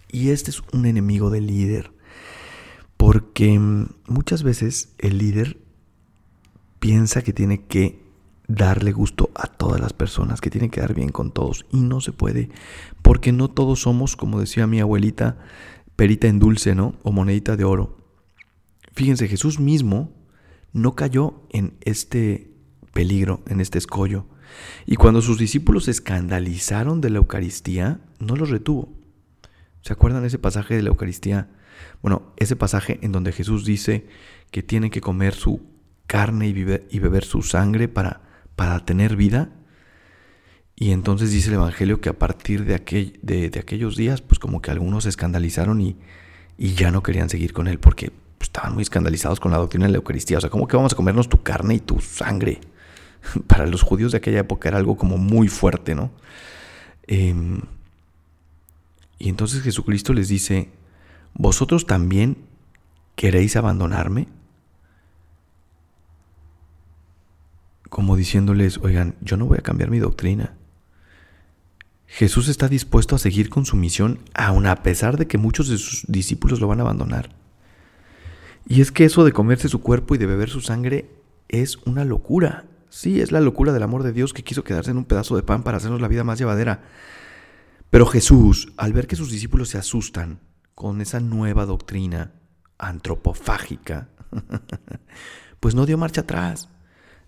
Y 0.08 0.30
este 0.30 0.52
es 0.52 0.62
un 0.72 0.86
enemigo 0.86 1.30
del 1.30 1.48
líder. 1.48 1.90
Porque 2.96 3.58
mm, 3.58 3.88
muchas 4.06 4.44
veces 4.44 4.94
el 4.98 5.18
líder 5.18 5.58
piensa 6.78 7.22
que 7.22 7.32
tiene 7.32 7.66
que 7.66 7.98
darle 8.46 8.92
gusto 8.92 9.32
a 9.34 9.48
todas 9.48 9.80
las 9.80 9.94
personas, 9.94 10.40
que 10.40 10.50
tiene 10.50 10.70
que 10.70 10.80
dar 10.80 10.94
bien 10.94 11.08
con 11.08 11.32
todos. 11.32 11.66
Y 11.72 11.80
no 11.80 12.00
se 12.00 12.12
puede, 12.12 12.50
porque 13.02 13.32
no 13.32 13.50
todos 13.50 13.80
somos, 13.80 14.14
como 14.14 14.38
decía 14.38 14.68
mi 14.68 14.78
abuelita, 14.78 15.38
perita 15.96 16.28
en 16.28 16.38
dulce, 16.38 16.76
¿no? 16.76 16.94
O 17.02 17.10
monedita 17.10 17.56
de 17.56 17.64
oro. 17.64 18.03
Fíjense, 18.94 19.28
Jesús 19.28 19.58
mismo 19.58 20.12
no 20.72 20.94
cayó 20.94 21.42
en 21.50 21.76
este 21.80 22.50
peligro, 22.92 23.42
en 23.48 23.60
este 23.60 23.78
escollo. 23.78 24.26
Y 24.86 24.96
cuando 24.96 25.20
sus 25.20 25.38
discípulos 25.38 25.84
se 25.84 25.90
escandalizaron 25.90 27.00
de 27.00 27.10
la 27.10 27.18
Eucaristía, 27.18 28.00
no 28.20 28.36
los 28.36 28.50
retuvo. 28.50 28.92
¿Se 29.82 29.92
acuerdan 29.92 30.24
ese 30.24 30.38
pasaje 30.38 30.76
de 30.76 30.82
la 30.82 30.88
Eucaristía 30.88 31.50
Bueno, 32.02 32.32
ese 32.36 32.56
pasaje 32.56 33.00
en 33.02 33.12
donde 33.12 33.32
Jesús 33.32 33.64
dice 33.64 34.06
que 34.50 34.62
tienen 34.62 34.90
que 34.90 35.00
comer 35.00 35.34
su 35.34 35.60
carne 36.06 36.46
y, 36.46 36.52
beber 37.00 37.24
su 37.24 37.42
sangre 37.42 37.88
para, 37.88 38.22
para 38.54 38.84
tener 38.84 39.16
vida. 39.16 39.50
Y 40.76 40.92
entonces 40.92 41.32
dice 41.32 41.48
el 41.48 41.54
Evangelio 41.54 42.00
que 42.00 42.08
a 42.08 42.18
partir 42.18 42.64
de, 42.64 42.74
aquel, 42.74 43.18
de, 43.22 43.50
aquellos 43.58 43.96
días, 43.96 44.22
pues 44.22 44.38
como 44.38 44.62
que 44.62 44.70
algunos 44.70 45.04
se 45.04 45.10
escandalizaron 45.10 45.80
y, 45.80 45.96
y 46.56 46.74
ya 46.74 46.90
no 46.90 47.02
querían 47.02 47.28
seguir 47.28 47.52
con 47.52 47.66
él 47.66 47.78
porque 47.80 48.12
estaban 48.54 48.74
muy 48.74 48.82
escandalizados 48.82 49.40
con 49.40 49.50
la 49.50 49.58
doctrina 49.58 49.86
de 49.86 49.90
la 49.90 49.96
Eucaristía. 49.96 50.38
O 50.38 50.40
sea, 50.40 50.48
¿cómo 50.48 50.68
que 50.68 50.76
vamos 50.76 50.92
a 50.92 50.96
comernos 50.96 51.28
tu 51.28 51.42
carne 51.42 51.74
y 51.74 51.80
tu 51.80 51.98
sangre? 52.00 52.60
Para 53.48 53.66
los 53.66 53.82
judíos 53.82 54.12
de 54.12 54.18
aquella 54.18 54.38
época 54.38 54.68
era 54.68 54.78
algo 54.78 54.96
como 54.96 55.18
muy 55.18 55.48
fuerte, 55.48 55.96
¿no? 55.96 56.12
Em, 57.08 57.62
y 59.18 59.28
entonces 59.28 59.60
Jesucristo 59.62 60.12
les 60.12 60.28
dice, 60.28 60.70
¿vosotros 61.34 61.84
también 61.86 62.36
queréis 63.16 63.56
abandonarme? 63.56 64.28
Como 67.88 68.14
diciéndoles, 68.14 68.78
oigan, 68.78 69.16
yo 69.20 69.36
no 69.36 69.46
voy 69.46 69.58
a 69.58 69.62
cambiar 69.62 69.90
mi 69.90 69.98
doctrina. 69.98 70.54
Jesús 72.06 72.46
está 72.46 72.68
dispuesto 72.68 73.16
a 73.16 73.18
seguir 73.18 73.48
con 73.48 73.66
su 73.66 73.74
misión, 73.74 74.20
aun 74.32 74.66
a 74.66 74.84
pesar 74.84 75.16
de 75.16 75.26
que 75.26 75.38
muchos 75.38 75.68
de 75.68 75.78
sus 75.78 76.04
discípulos 76.06 76.60
lo 76.60 76.68
van 76.68 76.78
a 76.78 76.82
abandonar. 76.82 77.43
Y 78.66 78.80
es 78.80 78.90
que 78.90 79.04
eso 79.04 79.24
de 79.24 79.32
comerse 79.32 79.68
su 79.68 79.80
cuerpo 79.80 80.14
y 80.14 80.18
de 80.18 80.26
beber 80.26 80.48
su 80.48 80.60
sangre 80.60 81.10
es 81.48 81.76
una 81.84 82.04
locura. 82.04 82.64
Sí, 82.88 83.20
es 83.20 83.32
la 83.32 83.40
locura 83.40 83.72
del 83.72 83.82
amor 83.82 84.02
de 84.02 84.12
Dios 84.12 84.32
que 84.32 84.44
quiso 84.44 84.64
quedarse 84.64 84.90
en 84.90 84.98
un 84.98 85.04
pedazo 85.04 85.36
de 85.36 85.42
pan 85.42 85.62
para 85.62 85.76
hacernos 85.76 86.00
la 86.00 86.08
vida 86.08 86.24
más 86.24 86.38
llevadera. 86.38 86.82
Pero 87.90 88.06
Jesús, 88.06 88.72
al 88.76 88.92
ver 88.92 89.06
que 89.06 89.16
sus 89.16 89.30
discípulos 89.30 89.68
se 89.68 89.78
asustan 89.78 90.40
con 90.74 91.00
esa 91.00 91.20
nueva 91.20 91.66
doctrina 91.66 92.32
antropofágica, 92.78 94.08
pues 95.60 95.74
no 95.74 95.86
dio 95.86 95.98
marcha 95.98 96.22
atrás, 96.22 96.68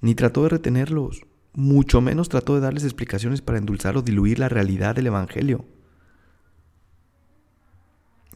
ni 0.00 0.14
trató 0.14 0.43
de 0.45 0.50
retenerlos, 0.50 1.23
mucho 1.52 2.00
menos 2.00 2.28
trató 2.28 2.55
de 2.55 2.61
darles 2.61 2.85
explicaciones 2.85 3.43
para 3.43 3.59
endulzar 3.59 3.97
o 3.97 4.02
diluir 4.02 4.38
la 4.38 4.49
realidad 4.49 4.95
del 4.95 5.09
Evangelio 5.09 5.64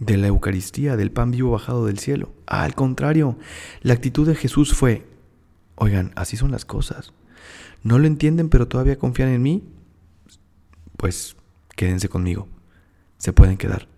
de 0.00 0.16
la 0.16 0.26
Eucaristía, 0.26 0.96
del 0.96 1.12
pan 1.12 1.30
vivo 1.30 1.52
bajado 1.52 1.86
del 1.86 1.98
cielo. 1.98 2.32
Al 2.46 2.74
contrario, 2.74 3.36
la 3.82 3.92
actitud 3.92 4.26
de 4.26 4.34
Jesús 4.34 4.74
fue, 4.74 5.06
oigan, 5.76 6.12
así 6.16 6.36
son 6.36 6.50
las 6.50 6.64
cosas. 6.64 7.12
¿No 7.82 7.98
lo 7.98 8.06
entienden 8.06 8.48
pero 8.48 8.66
todavía 8.66 8.98
confían 8.98 9.28
en 9.28 9.42
mí? 9.42 9.62
Pues 10.96 11.36
quédense 11.76 12.08
conmigo. 12.08 12.48
Se 13.18 13.32
pueden 13.32 13.56
quedar. 13.56 13.88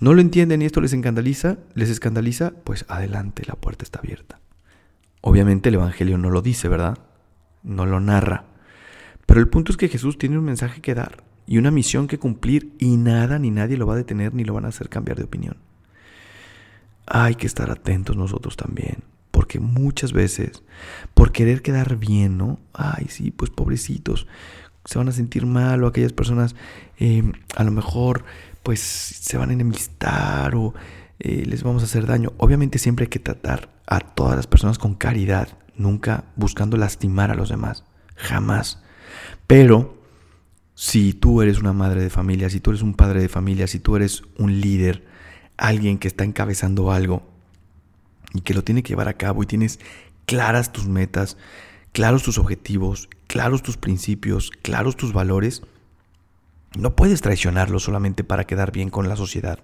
¿No 0.00 0.12
lo 0.12 0.20
entienden 0.20 0.62
y 0.62 0.66
esto 0.66 0.80
les 0.80 0.92
escandaliza? 0.92 1.58
¿Les 1.74 1.88
escandaliza? 1.88 2.52
Pues 2.64 2.84
adelante, 2.88 3.44
la 3.46 3.54
puerta 3.54 3.84
está 3.84 4.00
abierta. 4.00 4.40
Obviamente 5.20 5.68
el 5.68 5.76
Evangelio 5.76 6.18
no 6.18 6.30
lo 6.30 6.42
dice, 6.42 6.68
¿verdad? 6.68 6.98
No 7.62 7.86
lo 7.86 7.98
narra. 8.00 8.44
Pero 9.26 9.40
el 9.40 9.48
punto 9.48 9.72
es 9.72 9.78
que 9.78 9.88
Jesús 9.88 10.18
tiene 10.18 10.38
un 10.38 10.44
mensaje 10.44 10.80
que 10.80 10.94
dar 10.94 11.23
y 11.46 11.58
una 11.58 11.70
misión 11.70 12.06
que 12.06 12.18
cumplir 12.18 12.74
y 12.78 12.96
nada 12.96 13.38
ni 13.38 13.50
nadie 13.50 13.76
lo 13.76 13.86
va 13.86 13.94
a 13.94 13.98
detener 13.98 14.34
ni 14.34 14.44
lo 14.44 14.54
van 14.54 14.64
a 14.64 14.68
hacer 14.68 14.88
cambiar 14.88 15.18
de 15.18 15.24
opinión. 15.24 15.56
Hay 17.06 17.34
que 17.34 17.46
estar 17.46 17.70
atentos 17.70 18.16
nosotros 18.16 18.56
también, 18.56 19.04
porque 19.30 19.60
muchas 19.60 20.12
veces, 20.12 20.62
por 21.12 21.32
querer 21.32 21.60
quedar 21.60 21.96
bien, 21.96 22.38
¿no? 22.38 22.58
Ay, 22.72 23.06
sí, 23.08 23.30
pues 23.30 23.50
pobrecitos, 23.50 24.26
se 24.84 24.98
van 24.98 25.08
a 25.08 25.12
sentir 25.12 25.46
mal 25.46 25.82
o 25.82 25.86
aquellas 25.86 26.12
personas 26.12 26.54
eh, 26.98 27.22
a 27.56 27.64
lo 27.64 27.70
mejor 27.70 28.24
pues 28.62 28.80
se 28.80 29.36
van 29.36 29.50
a 29.50 29.52
enemistar 29.52 30.54
o 30.54 30.74
eh, 31.20 31.44
les 31.46 31.62
vamos 31.62 31.82
a 31.82 31.86
hacer 31.86 32.06
daño. 32.06 32.32
Obviamente 32.38 32.78
siempre 32.78 33.04
hay 33.04 33.10
que 33.10 33.18
tratar 33.18 33.68
a 33.86 34.00
todas 34.00 34.36
las 34.36 34.46
personas 34.46 34.78
con 34.78 34.94
caridad, 34.94 35.48
nunca 35.76 36.24
buscando 36.36 36.76
lastimar 36.76 37.30
a 37.30 37.34
los 37.34 37.50
demás, 37.50 37.84
jamás. 38.16 38.82
Pero 39.46 40.02
si 40.74 41.12
tú 41.12 41.40
eres 41.40 41.60
una 41.60 41.72
madre 41.72 42.02
de 42.02 42.10
familia, 42.10 42.50
si 42.50 42.60
tú 42.60 42.70
eres 42.70 42.82
un 42.82 42.94
padre 42.94 43.20
de 43.20 43.28
familia, 43.28 43.66
si 43.66 43.78
tú 43.78 43.96
eres 43.96 44.22
un 44.38 44.60
líder, 44.60 45.04
alguien 45.56 45.98
que 45.98 46.08
está 46.08 46.24
encabezando 46.24 46.90
algo 46.90 47.22
y 48.32 48.40
que 48.40 48.54
lo 48.54 48.64
tiene 48.64 48.82
que 48.82 48.90
llevar 48.90 49.08
a 49.08 49.16
cabo 49.16 49.42
y 49.42 49.46
tienes 49.46 49.78
claras 50.26 50.72
tus 50.72 50.88
metas, 50.88 51.36
claros 51.92 52.24
tus 52.24 52.38
objetivos, 52.38 53.08
claros 53.28 53.62
tus 53.62 53.76
principios, 53.76 54.50
claros 54.62 54.96
tus 54.96 55.12
valores, 55.12 55.62
no 56.76 56.96
puedes 56.96 57.20
traicionarlo 57.20 57.78
solamente 57.78 58.24
para 58.24 58.44
quedar 58.44 58.72
bien 58.72 58.90
con 58.90 59.08
la 59.08 59.14
sociedad. 59.14 59.60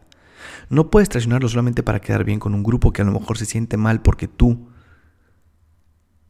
No 0.69 0.91
puedes 0.91 1.09
traicionarlo 1.09 1.49
solamente 1.49 1.83
para 1.83 2.01
quedar 2.01 2.25
bien 2.25 2.39
con 2.39 2.55
un 2.55 2.63
grupo 2.63 2.93
que 2.93 3.03
a 3.03 3.05
lo 3.05 3.13
mejor 3.13 3.37
se 3.37 3.47
siente 3.47 3.77
mal 3.77 4.01
porque 4.01 4.29
tú, 4.29 4.69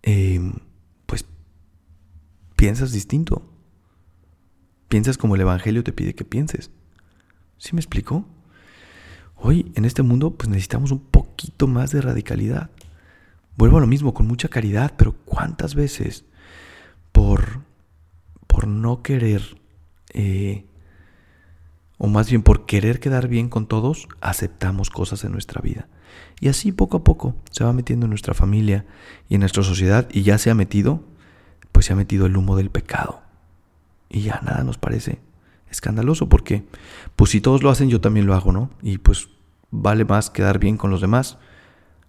eh, 0.02 0.40
pues, 1.04 1.26
piensas 2.56 2.92
distinto. 2.92 3.42
Piensas 4.90 5.18
como 5.18 5.36
el 5.36 5.40
Evangelio 5.42 5.84
te 5.84 5.92
pide 5.92 6.16
que 6.16 6.24
pienses. 6.24 6.72
¿Sí 7.58 7.76
me 7.76 7.80
explico? 7.80 8.26
Hoy 9.36 9.70
en 9.76 9.84
este 9.84 10.02
mundo 10.02 10.32
pues 10.32 10.48
necesitamos 10.48 10.90
un 10.90 10.98
poquito 10.98 11.68
más 11.68 11.92
de 11.92 12.00
radicalidad. 12.00 12.70
Vuelvo 13.56 13.76
a 13.76 13.80
lo 13.80 13.86
mismo, 13.86 14.12
con 14.12 14.26
mucha 14.26 14.48
caridad, 14.48 14.94
pero 14.96 15.12
¿cuántas 15.12 15.76
veces 15.76 16.24
por, 17.12 17.60
por 18.48 18.66
no 18.66 19.00
querer, 19.04 19.60
eh, 20.12 20.66
o 21.96 22.08
más 22.08 22.28
bien 22.28 22.42
por 22.42 22.66
querer 22.66 22.98
quedar 22.98 23.28
bien 23.28 23.48
con 23.48 23.68
todos, 23.68 24.08
aceptamos 24.20 24.90
cosas 24.90 25.22
en 25.22 25.30
nuestra 25.30 25.62
vida? 25.62 25.86
Y 26.40 26.48
así 26.48 26.72
poco 26.72 26.96
a 26.96 27.04
poco 27.04 27.36
se 27.52 27.62
va 27.62 27.72
metiendo 27.72 28.06
en 28.06 28.10
nuestra 28.10 28.34
familia 28.34 28.86
y 29.28 29.34
en 29.34 29.40
nuestra 29.40 29.62
sociedad 29.62 30.08
y 30.10 30.22
ya 30.22 30.36
se 30.36 30.50
ha 30.50 30.56
metido, 30.56 31.04
pues 31.70 31.86
se 31.86 31.92
ha 31.92 31.96
metido 31.96 32.26
el 32.26 32.36
humo 32.36 32.56
del 32.56 32.70
pecado 32.70 33.29
y 34.10 34.22
ya 34.22 34.40
nada 34.42 34.62
nos 34.64 34.76
parece 34.76 35.20
escandaloso 35.70 36.28
porque 36.28 36.64
pues 37.16 37.30
si 37.30 37.40
todos 37.40 37.62
lo 37.62 37.70
hacen 37.70 37.88
yo 37.88 38.00
también 38.00 38.26
lo 38.26 38.34
hago, 38.34 38.52
¿no? 38.52 38.70
Y 38.82 38.98
pues 38.98 39.28
vale 39.70 40.04
más 40.04 40.28
quedar 40.28 40.58
bien 40.58 40.76
con 40.76 40.90
los 40.90 41.00
demás 41.00 41.38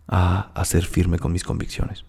a, 0.07 0.51
a 0.53 0.65
ser 0.65 0.85
firme 0.85 1.19
con 1.19 1.31
mis 1.31 1.43
convicciones. 1.43 2.03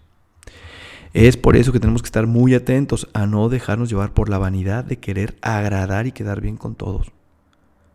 Es 1.13 1.37
por 1.37 1.55
eso 1.55 1.71
que 1.71 1.79
tenemos 1.79 2.01
que 2.01 2.07
estar 2.07 2.25
muy 2.25 2.55
atentos 2.55 3.07
a 3.13 3.27
no 3.27 3.47
dejarnos 3.47 3.87
llevar 3.87 4.13
por 4.13 4.29
la 4.29 4.39
vanidad 4.39 4.83
de 4.83 4.97
querer 4.97 5.37
agradar 5.41 6.07
y 6.07 6.11
quedar 6.11 6.41
bien 6.41 6.57
con 6.57 6.73
todos. 6.73 7.11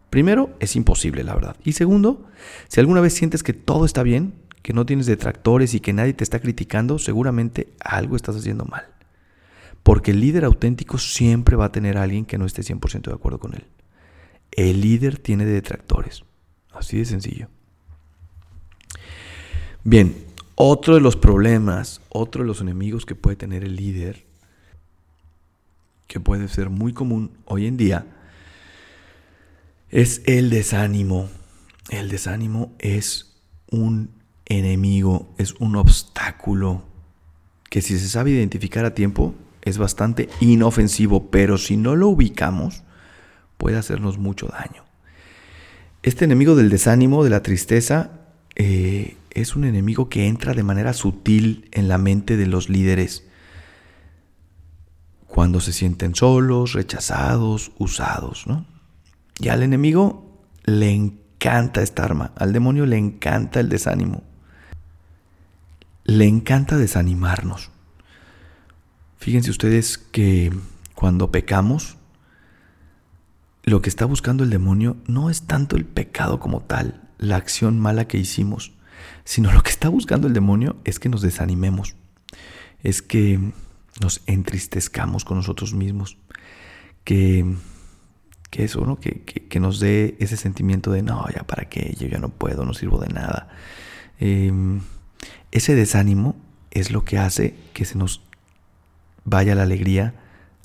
Primero, 0.08 0.50
es 0.60 0.76
imposible, 0.76 1.24
la 1.24 1.34
verdad. 1.34 1.56
Y 1.64 1.72
segundo, 1.72 2.26
si 2.68 2.78
alguna 2.80 3.00
vez 3.00 3.12
sientes 3.12 3.42
que 3.42 3.52
todo 3.52 3.84
está 3.84 4.04
bien, 4.04 4.34
que 4.62 4.72
no 4.72 4.86
tienes 4.86 5.06
detractores 5.06 5.74
y 5.74 5.80
que 5.80 5.92
nadie 5.92 6.14
te 6.14 6.24
está 6.24 6.40
criticando, 6.40 6.98
seguramente 6.98 7.72
algo 7.80 8.16
estás 8.16 8.36
haciendo 8.36 8.64
mal. 8.64 8.84
Porque 9.88 10.10
el 10.10 10.20
líder 10.20 10.44
auténtico 10.44 10.98
siempre 10.98 11.56
va 11.56 11.64
a 11.64 11.72
tener 11.72 11.96
a 11.96 12.02
alguien 12.02 12.26
que 12.26 12.36
no 12.36 12.44
esté 12.44 12.60
100% 12.60 13.04
de 13.04 13.14
acuerdo 13.14 13.38
con 13.38 13.54
él. 13.54 13.64
El 14.50 14.82
líder 14.82 15.18
tiene 15.18 15.46
detractores. 15.46 16.24
Así 16.72 16.98
de 16.98 17.06
sencillo. 17.06 17.48
Bien, 19.84 20.14
otro 20.56 20.94
de 20.94 21.00
los 21.00 21.16
problemas, 21.16 22.02
otro 22.10 22.42
de 22.42 22.48
los 22.48 22.60
enemigos 22.60 23.06
que 23.06 23.14
puede 23.14 23.36
tener 23.36 23.64
el 23.64 23.76
líder, 23.76 24.26
que 26.06 26.20
puede 26.20 26.48
ser 26.48 26.68
muy 26.68 26.92
común 26.92 27.30
hoy 27.46 27.66
en 27.66 27.78
día, 27.78 28.04
es 29.88 30.20
el 30.26 30.50
desánimo. 30.50 31.30
El 31.88 32.10
desánimo 32.10 32.74
es 32.78 33.40
un 33.70 34.10
enemigo, 34.44 35.34
es 35.38 35.54
un 35.54 35.76
obstáculo 35.76 36.82
que 37.70 37.80
si 37.80 37.98
se 37.98 38.10
sabe 38.10 38.32
identificar 38.32 38.84
a 38.84 38.92
tiempo, 38.92 39.34
es 39.68 39.78
bastante 39.78 40.28
inofensivo, 40.40 41.30
pero 41.30 41.58
si 41.58 41.76
no 41.76 41.96
lo 41.96 42.08
ubicamos, 42.08 42.82
puede 43.56 43.76
hacernos 43.76 44.18
mucho 44.18 44.46
daño. 44.46 44.84
Este 46.02 46.24
enemigo 46.24 46.54
del 46.54 46.70
desánimo, 46.70 47.24
de 47.24 47.30
la 47.30 47.42
tristeza, 47.42 48.10
eh, 48.54 49.16
es 49.30 49.56
un 49.56 49.64
enemigo 49.64 50.08
que 50.08 50.26
entra 50.26 50.54
de 50.54 50.62
manera 50.62 50.92
sutil 50.92 51.68
en 51.72 51.88
la 51.88 51.98
mente 51.98 52.36
de 52.36 52.46
los 52.46 52.68
líderes 52.68 53.24
cuando 55.26 55.60
se 55.60 55.72
sienten 55.72 56.14
solos, 56.14 56.72
rechazados, 56.72 57.70
usados, 57.78 58.46
¿no? 58.46 58.66
Y 59.38 59.48
al 59.48 59.62
enemigo 59.62 60.42
le 60.64 60.90
encanta 60.90 61.82
esta 61.82 62.04
arma, 62.04 62.32
al 62.36 62.52
demonio 62.52 62.86
le 62.86 62.96
encanta 62.96 63.60
el 63.60 63.68
desánimo, 63.68 64.24
le 66.04 66.26
encanta 66.26 66.76
desanimarnos. 66.76 67.70
Fíjense 69.18 69.50
ustedes 69.50 69.98
que 69.98 70.52
cuando 70.94 71.30
pecamos, 71.30 71.96
lo 73.64 73.82
que 73.82 73.88
está 73.88 74.04
buscando 74.04 74.44
el 74.44 74.50
demonio 74.50 74.96
no 75.06 75.28
es 75.28 75.42
tanto 75.42 75.76
el 75.76 75.84
pecado 75.84 76.40
como 76.40 76.62
tal, 76.62 77.08
la 77.18 77.36
acción 77.36 77.78
mala 77.78 78.06
que 78.06 78.16
hicimos, 78.16 78.72
sino 79.24 79.52
lo 79.52 79.62
que 79.62 79.70
está 79.70 79.88
buscando 79.88 80.28
el 80.28 80.34
demonio 80.34 80.76
es 80.84 80.98
que 80.98 81.08
nos 81.08 81.20
desanimemos, 81.20 81.96
es 82.82 83.02
que 83.02 83.52
nos 84.00 84.22
entristezcamos 84.26 85.24
con 85.24 85.36
nosotros 85.36 85.74
mismos, 85.74 86.16
que, 87.02 87.56
que 88.50 88.64
eso, 88.64 88.84
¿no? 88.86 89.00
Que, 89.00 89.22
que, 89.22 89.60
nos 89.60 89.80
dé 89.80 90.16
ese 90.20 90.36
sentimiento 90.36 90.92
de, 90.92 91.02
no, 91.02 91.26
ya 91.34 91.44
para 91.44 91.68
qué, 91.68 91.96
yo 91.98 92.06
ya 92.06 92.18
no 92.18 92.28
puedo, 92.28 92.64
no 92.64 92.72
sirvo 92.72 92.98
de 92.98 93.08
nada. 93.08 93.48
Em, 94.20 94.80
ese 95.50 95.74
desánimo 95.74 96.36
es 96.70 96.90
lo 96.90 97.04
que 97.04 97.18
hace 97.18 97.56
que 97.72 97.84
se 97.84 97.98
nos 97.98 98.27
vaya 99.28 99.54
la 99.54 99.62
alegría, 99.62 100.14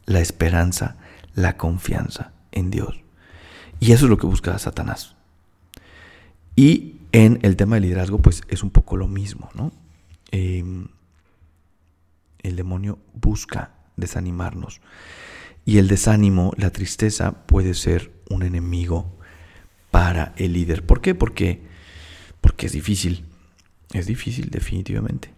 la 0.05 0.19
esperanza, 0.19 0.97
la 1.35 1.57
confianza 1.57 2.31
en 2.51 2.71
Dios. 2.71 3.01
Y 3.79 3.91
eso 3.91 4.05
es 4.05 4.09
lo 4.09 4.17
que 4.17 4.27
busca 4.27 4.57
Satanás. 4.59 5.15
Y 6.55 6.97
en 7.11 7.39
el 7.41 7.55
tema 7.55 7.75
del 7.75 7.83
liderazgo, 7.83 8.19
pues 8.19 8.43
es 8.47 8.63
un 8.63 8.69
poco 8.69 8.97
lo 8.97 9.07
mismo, 9.07 9.49
¿no? 9.53 9.71
Em, 10.31 10.87
el 12.39 12.55
demonio 12.55 12.99
busca 13.13 13.71
desanimarnos. 13.97 14.81
Y 15.65 15.77
el 15.77 15.87
desánimo, 15.87 16.53
la 16.57 16.71
tristeza, 16.71 17.45
puede 17.45 17.73
ser 17.73 18.11
un 18.29 18.43
enemigo 18.43 19.17
para 19.91 20.33
el 20.37 20.53
líder. 20.53 20.85
¿Por 20.85 21.01
qué? 21.01 21.15
Porque, 21.15 21.61
porque 22.41 22.67
es 22.67 22.71
difícil. 22.71 23.25
Es 23.93 24.07
difícil, 24.07 24.49
definitivamente. 24.49 25.33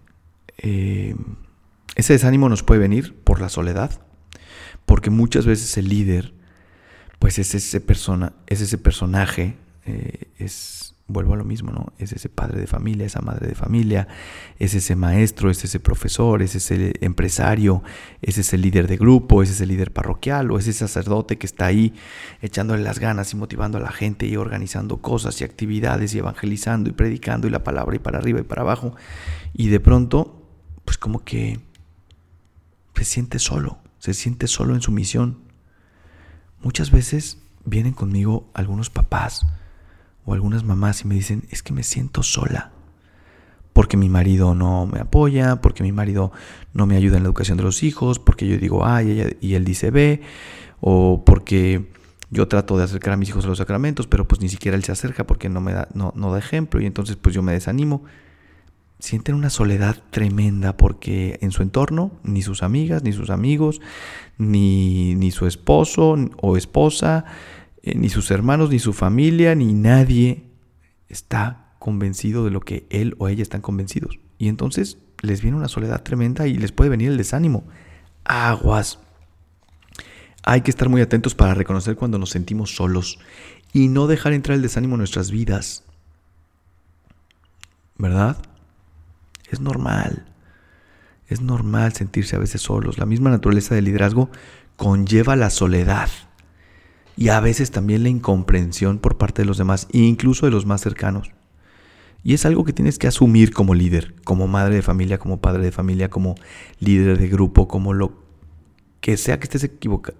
Em, 0.57 1.35
ese 1.95 2.13
desánimo 2.13 2.49
nos 2.49 2.63
puede 2.63 2.81
venir 2.81 3.15
por 3.23 3.41
la 3.41 3.49
soledad, 3.49 4.01
porque 4.85 5.09
muchas 5.09 5.45
veces 5.45 5.77
el 5.77 5.89
líder, 5.89 6.33
pues 7.19 7.39
es 7.39 7.55
ese 7.55 7.81
persona, 7.81 8.33
es 8.47 8.61
ese 8.61 8.77
personaje, 8.77 9.57
eh, 9.85 10.31
es 10.37 10.95
vuelvo 11.07 11.33
a 11.33 11.37
lo 11.37 11.45
mismo, 11.45 11.71
¿no? 11.71 11.93
Es 11.99 12.13
ese 12.13 12.29
padre 12.29 12.59
de 12.59 12.67
familia, 12.67 13.05
esa 13.05 13.21
madre 13.21 13.47
de 13.47 13.55
familia, 13.55 14.07
es 14.57 14.73
ese 14.73 14.95
maestro, 14.95 15.51
es 15.51 15.63
ese 15.63 15.79
profesor, 15.79 16.41
es 16.41 16.55
ese 16.55 16.93
empresario, 17.01 17.83
es 18.21 18.37
ese 18.39 18.57
líder 18.57 18.87
de 18.87 18.97
grupo, 18.97 19.43
es 19.43 19.51
ese 19.51 19.67
líder 19.67 19.91
parroquial 19.91 20.49
o 20.51 20.57
es 20.57 20.67
ese 20.67 20.79
sacerdote 20.79 21.37
que 21.37 21.45
está 21.45 21.67
ahí 21.67 21.93
echándole 22.41 22.83
las 22.83 22.99
ganas 22.99 23.31
y 23.33 23.37
motivando 23.37 23.77
a 23.77 23.81
la 23.81 23.91
gente 23.91 24.25
y 24.25 24.35
organizando 24.35 24.97
cosas 24.97 25.39
y 25.41 25.43
actividades 25.43 26.15
y 26.15 26.19
evangelizando 26.19 26.89
y 26.89 26.93
predicando 26.93 27.47
y 27.47 27.51
la 27.51 27.63
palabra 27.63 27.95
y 27.95 27.99
para 27.99 28.17
arriba 28.17 28.39
y 28.39 28.43
para 28.43 28.63
abajo. 28.63 28.95
Y 29.53 29.67
de 29.67 29.79
pronto, 29.79 30.49
pues 30.85 30.97
como 30.97 31.23
que 31.23 31.59
se 32.95 33.03
siente 33.05 33.39
solo, 33.39 33.79
se 33.99 34.13
siente 34.13 34.47
solo 34.47 34.73
en 34.73 34.81
su 34.81 34.91
misión. 34.91 35.39
Muchas 36.61 36.91
veces 36.91 37.39
vienen 37.65 37.93
conmigo 37.93 38.49
algunos 38.53 38.89
papás, 38.89 39.45
o 40.25 40.33
algunas 40.33 40.63
mamás 40.63 41.01
y 41.01 41.07
me 41.07 41.15
dicen, 41.15 41.43
es 41.51 41.61
que 41.61 41.73
me 41.73 41.83
siento 41.83 42.23
sola, 42.23 42.71
porque 43.73 43.97
mi 43.97 44.09
marido 44.09 44.55
no 44.55 44.87
me 44.87 44.99
apoya, 44.99 45.57
porque 45.57 45.83
mi 45.83 45.91
marido 45.91 46.31
no 46.73 46.87
me 46.87 46.95
ayuda 46.95 47.17
en 47.17 47.23
la 47.23 47.27
educación 47.27 47.57
de 47.57 47.63
los 47.63 47.83
hijos, 47.83 48.17
porque 48.17 48.47
yo 48.47 48.57
digo 48.57 48.85
A 48.85 49.03
y 49.03 49.53
él 49.53 49.65
dice 49.65 49.91
B, 49.91 50.21
o 50.81 51.23
porque 51.25 51.91
yo 52.31 52.47
trato 52.47 52.77
de 52.77 52.83
acercar 52.83 53.13
a 53.13 53.17
mis 53.17 53.29
hijos 53.29 53.45
a 53.45 53.47
los 53.47 53.57
sacramentos, 53.57 54.07
pero 54.07 54.27
pues 54.27 54.41
ni 54.41 54.49
siquiera 54.49 54.75
él 54.75 54.83
se 54.83 54.91
acerca 54.91 55.25
porque 55.25 55.49
no 55.49 55.61
me 55.61 55.73
da, 55.73 55.87
no, 55.93 56.11
no 56.15 56.31
da 56.31 56.39
ejemplo 56.39 56.81
y 56.81 56.85
entonces 56.85 57.15
pues 57.15 57.35
yo 57.35 57.41
me 57.41 57.53
desanimo. 57.53 58.03
Sienten 59.05 59.35
una 59.35 59.51
soledad 59.51 60.01
tremenda 60.09 60.77
porque 60.77 61.37
en 61.43 61.51
su 61.51 61.61
entorno 61.61 62.11
ni 62.23 62.41
sus 62.41 62.63
amigas, 62.63 63.03
ni 63.03 63.13
sus 63.13 63.29
amigos, 63.29 63.79
ni, 64.39 65.13
ni 65.13 65.29
su 65.29 65.45
esposo 65.45 66.17
o 66.41 66.57
esposa, 66.57 67.23
eh, 67.83 67.93
ni 67.93 68.09
sus 68.09 68.31
hermanos, 68.31 68.71
ni 68.71 68.79
su 68.79 68.93
familia, 68.93 69.53
ni 69.53 69.75
nadie 69.75 70.45
está 71.07 71.75
convencido 71.77 72.45
de 72.45 72.49
lo 72.49 72.61
que 72.61 72.87
él 72.89 73.13
o 73.19 73.27
ella 73.27 73.43
están 73.43 73.61
convencidos. 73.61 74.17
Y 74.39 74.47
entonces 74.47 74.97
les 75.21 75.39
viene 75.39 75.55
una 75.55 75.67
soledad 75.67 76.01
tremenda 76.01 76.47
y 76.47 76.55
les 76.55 76.71
puede 76.71 76.89
venir 76.89 77.11
el 77.11 77.17
desánimo. 77.17 77.63
Aguas. 78.23 78.97
Hay 80.41 80.61
que 80.61 80.71
estar 80.71 80.89
muy 80.89 81.01
atentos 81.01 81.35
para 81.35 81.53
reconocer 81.53 81.95
cuando 81.95 82.17
nos 82.17 82.31
sentimos 82.31 82.75
solos 82.75 83.19
y 83.71 83.87
no 83.87 84.07
dejar 84.07 84.33
entrar 84.33 84.55
el 84.55 84.63
desánimo 84.63 84.95
en 84.95 84.99
nuestras 85.01 85.29
vidas. 85.29 85.83
¿Verdad? 87.99 88.37
Es 89.49 89.59
normal. 89.59 90.25
Es 91.27 91.41
normal 91.41 91.93
sentirse 91.93 92.35
a 92.35 92.39
veces 92.39 92.61
solos. 92.61 92.97
La 92.97 93.05
misma 93.05 93.29
naturaleza 93.29 93.75
del 93.75 93.85
liderazgo 93.85 94.29
conlleva 94.75 95.35
la 95.35 95.49
soledad 95.49 96.09
y 97.17 97.29
a 97.29 97.39
veces 97.39 97.71
también 97.71 98.03
la 98.03 98.09
incomprensión 98.09 98.99
por 98.99 99.17
parte 99.17 99.41
de 99.41 99.47
los 99.47 99.57
demás, 99.57 99.87
incluso 99.91 100.45
de 100.45 100.51
los 100.51 100.65
más 100.65 100.81
cercanos. 100.81 101.31
Y 102.23 102.33
es 102.33 102.45
algo 102.45 102.65
que 102.65 102.73
tienes 102.73 102.97
que 102.97 103.07
asumir 103.07 103.53
como 103.53 103.75
líder, 103.75 104.15
como 104.23 104.47
madre 104.47 104.75
de 104.75 104.81
familia, 104.81 105.19
como 105.19 105.41
padre 105.41 105.63
de 105.63 105.71
familia, 105.71 106.09
como 106.09 106.35
líder 106.79 107.19
de 107.19 107.27
grupo, 107.27 107.67
como 107.67 107.93
lo 107.93 108.23
que 108.99 109.15
sea 109.17 109.39
que 109.39 109.45
estés 109.45 109.69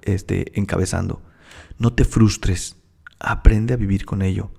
este, 0.04 0.60
encabezando. 0.60 1.22
No 1.80 1.94
te 1.94 2.06
frustres, 2.06 2.78
aprende 3.20 3.74
a 3.74 3.78
vivir 3.78 4.06
con 4.06 4.22
ello. 4.22 4.52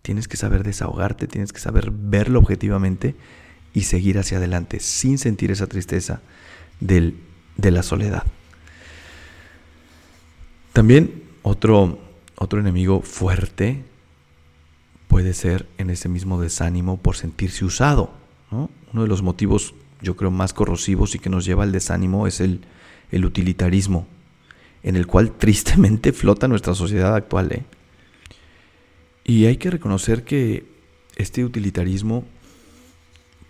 Tienes 0.00 0.26
que 0.26 0.36
saber 0.36 0.64
desahogarte, 0.64 1.26
tienes 1.26 1.52
que 1.52 1.60
saber 1.60 1.90
verlo 1.90 2.38
objetivamente 2.38 3.14
y 3.74 3.82
seguir 3.82 4.18
hacia 4.18 4.38
adelante 4.38 4.80
sin 4.80 5.18
sentir 5.18 5.50
esa 5.50 5.66
tristeza 5.66 6.22
del, 6.80 7.18
de 7.56 7.70
la 7.70 7.82
soledad. 7.82 8.24
También 10.72 11.24
otro, 11.42 11.98
otro 12.36 12.60
enemigo 12.60 13.02
fuerte 13.02 13.84
puede 15.08 15.34
ser 15.34 15.68
en 15.78 15.90
ese 15.90 16.08
mismo 16.08 16.40
desánimo 16.40 16.96
por 16.96 17.16
sentirse 17.16 17.64
usado. 17.64 18.12
Uno 18.50 19.02
de 19.02 19.08
los 19.08 19.22
motivos, 19.22 19.74
yo 20.00 20.16
creo, 20.16 20.30
más 20.30 20.52
corrosivos 20.52 21.14
y 21.14 21.18
que 21.18 21.30
nos 21.30 21.44
lleva 21.44 21.64
al 21.64 21.72
desánimo 21.72 22.26
es 22.26 22.40
el, 22.40 22.62
el 23.10 23.24
utilitarismo, 23.24 24.06
en 24.82 24.96
el 24.96 25.06
cual 25.06 25.32
tristemente 25.38 26.12
flota 26.12 26.48
nuestra 26.48 26.74
sociedad 26.74 27.14
actual. 27.14 27.52
¿eh? 27.52 27.64
Y 29.24 29.46
hay 29.46 29.56
que 29.56 29.70
reconocer 29.70 30.24
que 30.24 30.66
este 31.16 31.44
utilitarismo, 31.44 32.24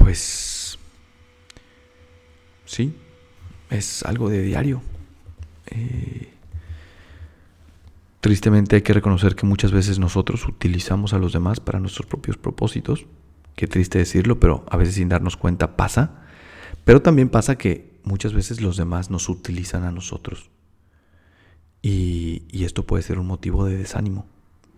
pues, 0.05 0.79
sí, 2.67 2.95
es 3.71 4.03
algo 4.03 4.29
de 4.29 4.43
diario. 4.43 4.83
Eh, 5.67 6.35
Tristemente 8.25 8.77
hay 8.77 8.81
que 8.81 8.95
reconocer 8.95 9.35
que 9.35 9.45
muchas 9.45 9.71
veces 9.71 9.99
nosotros 9.99 10.49
utilizamos 10.49 11.13
a 11.13 11.19
los 11.19 11.35
demás 11.35 11.61
para 11.61 11.79
nuestros 11.79 12.07
propios 12.07 12.39
propósitos. 12.39 13.05
Qué 13.55 13.67
triste 13.67 13.99
decirlo, 13.99 14.41
pero 14.41 14.65
a 14.71 14.79
veces 14.79 14.95
sin 14.95 15.11
darnos 15.11 15.37
cuenta 15.37 15.77
pasa. 15.77 16.25
Pero 16.87 17.03
también 17.03 17.29
pasa 17.29 17.59
que 17.59 18.01
muchas 18.03 18.33
veces 18.33 18.63
los 18.63 18.79
demás 18.79 19.11
nos 19.11 19.29
utilizan 19.29 19.85
a 19.85 19.91
nosotros. 19.91 20.51
Y, 21.83 22.45
y 22.51 22.65
esto 22.65 22.87
puede 22.87 23.03
ser 23.03 23.19
un 23.19 23.27
motivo 23.27 23.67
de 23.67 23.77
desánimo, 23.77 24.27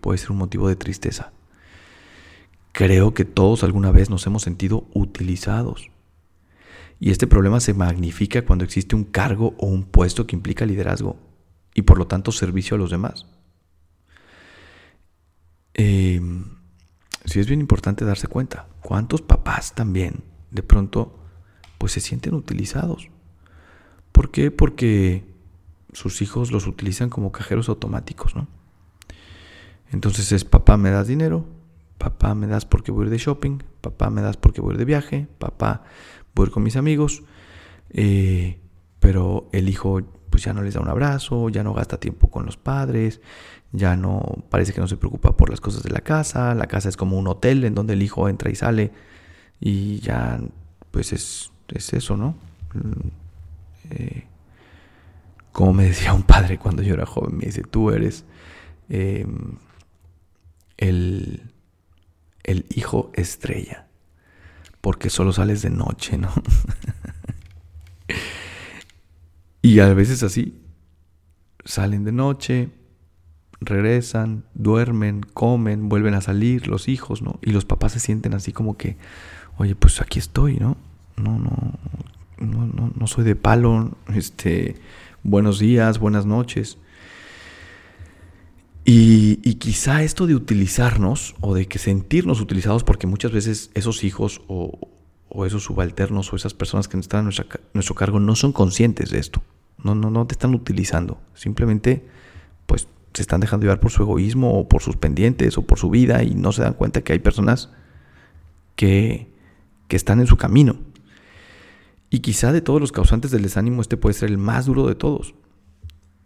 puede 0.01 0.19
ser 0.19 0.33
un 0.33 0.39
motivo 0.39 0.69
de 0.69 0.75
tristeza. 0.75 1.33
Creo 2.77 3.15
que 3.15 3.25
todos 3.25 3.65
alguna 3.65 3.91
vez 3.91 4.11
nos 4.11 4.27
hemos 4.27 4.43
sentido 4.43 4.87
utilizados. 4.93 5.89
Y 7.01 7.11
este 7.11 7.27
problema 7.27 7.59
se 7.59 7.73
magnifica 7.73 8.45
cuando 8.45 8.67
existe 8.67 8.95
un 8.95 9.05
cargo 9.05 9.55
o 9.57 9.67
un 9.67 9.85
puesto 9.85 10.27
que 10.27 10.37
implica 10.37 10.67
liderazgo 10.67 11.17
y 11.73 11.83
por 11.83 11.97
lo 11.97 12.07
tanto 12.07 12.33
servicio 12.33 12.75
a 12.75 12.79
los 12.79 12.91
demás. 12.91 13.25
Eh, 15.73 16.21
sí 17.25 17.41
es 17.41 17.47
bien 17.47 17.61
importante 17.61 18.05
darse 18.05 18.29
cuenta. 18.29 18.69
¿Cuántos 18.83 19.23
papás 19.23 19.75
también 19.75 20.23
de 20.51 20.63
pronto 20.63 21.19
pues 21.79 21.93
se 21.93 22.01
sienten 22.01 22.35
utilizados? 22.35 23.09
¿Por 24.13 24.31
qué? 24.31 24.51
Porque 24.51 25.25
sus 25.95 26.21
hijos 26.21 26.53
los 26.53 26.67
utilizan 26.67 27.09
como 27.09 27.33
cajeros 27.33 27.71
automáticos, 27.71 28.37
¿no? 28.37 28.49
Entonces 29.93 30.31
es 30.31 30.45
papá 30.45 30.77
me 30.77 30.91
das 30.91 31.07
dinero, 31.07 31.56
papá 31.99 32.35
me 32.35 32.47
das 32.47 32.65
porque 32.65 32.93
voy 32.93 33.03
a 33.03 33.07
ir 33.07 33.11
de 33.11 33.19
shopping, 33.19 33.63
papá 33.81 34.11
me 34.11 34.23
das 34.23 34.37
porque 34.37 34.61
voy 34.61 34.71
a 34.71 34.75
ir 34.75 34.79
de 34.79 34.85
viaje, 34.85 35.29
papá 35.39 35.85
voy 36.35 36.45
a 36.45 36.47
ir 36.49 36.53
con 36.53 36.63
mis 36.63 36.77
amigos, 36.77 37.23
eh, 37.91 38.59
pero 39.01 39.49
el 39.53 39.69
hijo 39.69 40.03
pues 40.31 40.45
ya 40.45 40.53
no 40.53 40.63
les 40.63 40.75
da 40.75 40.81
un 40.81 40.89
abrazo, 40.89 41.49
ya 41.49 41.63
no 41.63 41.73
gasta 41.73 41.99
tiempo 41.99 42.31
con 42.31 42.45
los 42.45 42.57
padres, 42.57 43.21
ya 43.73 43.97
no 43.97 44.45
parece 44.51 44.73
que 44.73 44.81
no 44.81 44.89
se 44.89 44.97
preocupa 44.97 45.37
por 45.37 45.51
las 45.51 45.61
cosas 45.61 45.83
de 45.83 45.91
la 45.91 46.01
casa, 46.01 46.55
la 46.55 46.67
casa 46.67 46.89
es 46.89 46.97
como 46.97 47.19
un 47.19 47.27
hotel 47.27 47.65
en 47.65 47.75
donde 47.75 47.95
el 47.95 48.03
hijo 48.03 48.29
entra 48.29 48.51
y 48.51 48.55
sale 48.55 48.93
y 49.61 50.01
ya 50.01 50.41
pues 50.91 51.13
es, 51.13 51.53
eso, 51.69 52.17
¿no? 52.17 52.37
Mm, 52.75 53.09
eh, 53.91 54.25
como 55.53 55.73
me 55.73 55.85
decía 55.85 56.13
un 56.13 56.23
padre 56.23 56.59
cuando 56.59 56.83
yo 56.83 56.95
era 56.95 57.07
joven, 57.07 57.39
me 57.39 57.47
dice, 57.47 57.63
tú 57.63 57.91
eres 57.91 58.25
em, 58.89 59.57
el, 60.77 61.43
el 62.47 62.65
hijo 62.75 63.11
estrella, 63.15 63.89
porque 64.81 65.11
solo 65.11 65.33
sales 65.33 65.63
de 65.63 65.71
noche, 65.71 66.17
¿no? 66.17 66.33
y 69.63 69.81
a 69.81 69.93
veces 69.93 70.23
así, 70.23 70.63
salen 71.65 72.05
de 72.05 72.13
noche, 72.13 72.71
regresan, 73.61 74.45
duermen, 74.55 75.23
comen, 75.35 75.89
vuelven 75.89 76.15
a 76.15 76.21
salir 76.21 76.69
los 76.69 76.89
hijos, 76.89 77.21
¿no? 77.21 77.39
Y 77.43 77.51
los 77.51 77.65
papás 77.65 77.93
se 77.93 78.01
sienten 78.01 78.33
así 78.33 78.53
como 78.53 78.77
que, 78.77 78.97
oye, 79.59 79.75
pues 79.75 80.01
aquí 80.01 80.21
estoy, 80.21 80.57
¿no? 80.57 80.77
No, 81.17 81.39
no, 81.39 81.75
no, 82.39 82.93
no, 82.95 83.07
soy 83.07 83.25
de 83.25 83.35
palo, 83.35 83.97
este, 84.15 84.77
buenos 85.25 85.59
días, 85.59 85.99
buenas 85.99 86.27
noches. 86.27 86.79
Y, 88.85 89.26
quizá 89.55 90.03
esto 90.03 90.27
de 90.27 90.35
utilizarnos 90.35 91.37
o 91.41 91.55
de 91.55 91.67
que 91.67 91.79
sentirnos 91.79 92.41
utilizados, 92.41 92.83
porque 92.83 93.07
muchas 93.07 93.31
veces 93.31 93.71
esos 93.75 94.03
hijos 94.03 94.43
o, 94.49 94.77
esos 95.47 95.63
subalternos 95.63 96.33
o 96.33 96.37
esas 96.37 96.53
personas 96.53 96.89
que 96.89 96.99
están 96.99 97.21
a 97.21 97.31
nuestro 97.73 97.95
cargo 97.95 98.19
no 98.19 98.35
son 98.35 98.53
conscientes 98.53 99.11
de 99.11 99.21
esto. 99.21 99.43
No, 99.83 99.95
no, 99.95 100.11
no 100.11 100.27
te 100.27 100.33
están 100.33 100.53
utilizando. 100.53 101.21
Simplemente, 101.35 102.05
pues, 102.67 102.89
se 103.15 103.23
están 103.23 103.41
dejando 103.41 103.65
llevar 103.65 103.79
por 103.79 103.93
su 103.93 104.03
egoísmo 104.03 104.59
o 104.59 104.69
por 104.69 104.83
sus 104.83 104.97
pendientes 104.97 105.57
o 105.59 105.63
por 105.63 105.79
su 105.79 105.91
vida 105.91 106.25
y 106.25 106.35
no 106.35 106.51
se 106.51 106.63
dan 106.63 106.75
cuenta 106.75 107.03
que 107.03 107.13
hay 107.13 107.21
personas 107.21 107.71
que, 108.75 109.31
que 109.87 109.97
están 109.97 110.19
en 110.19 110.27
su 110.27 110.37
camino. 110.37 110.77
Y 112.11 112.19
quizá 112.19 112.53
de 112.53 112.63
todos 112.63 112.81
los 112.81 112.91
causantes 112.91 113.31
del 113.31 113.43
desánimo, 113.43 113.81
este 113.81 113.97
puede 113.97 114.15
ser 114.15 114.31
el 114.31 114.39
más 114.39 114.67
duro 114.67 114.87
de 114.87 114.97
todos. 114.97 115.35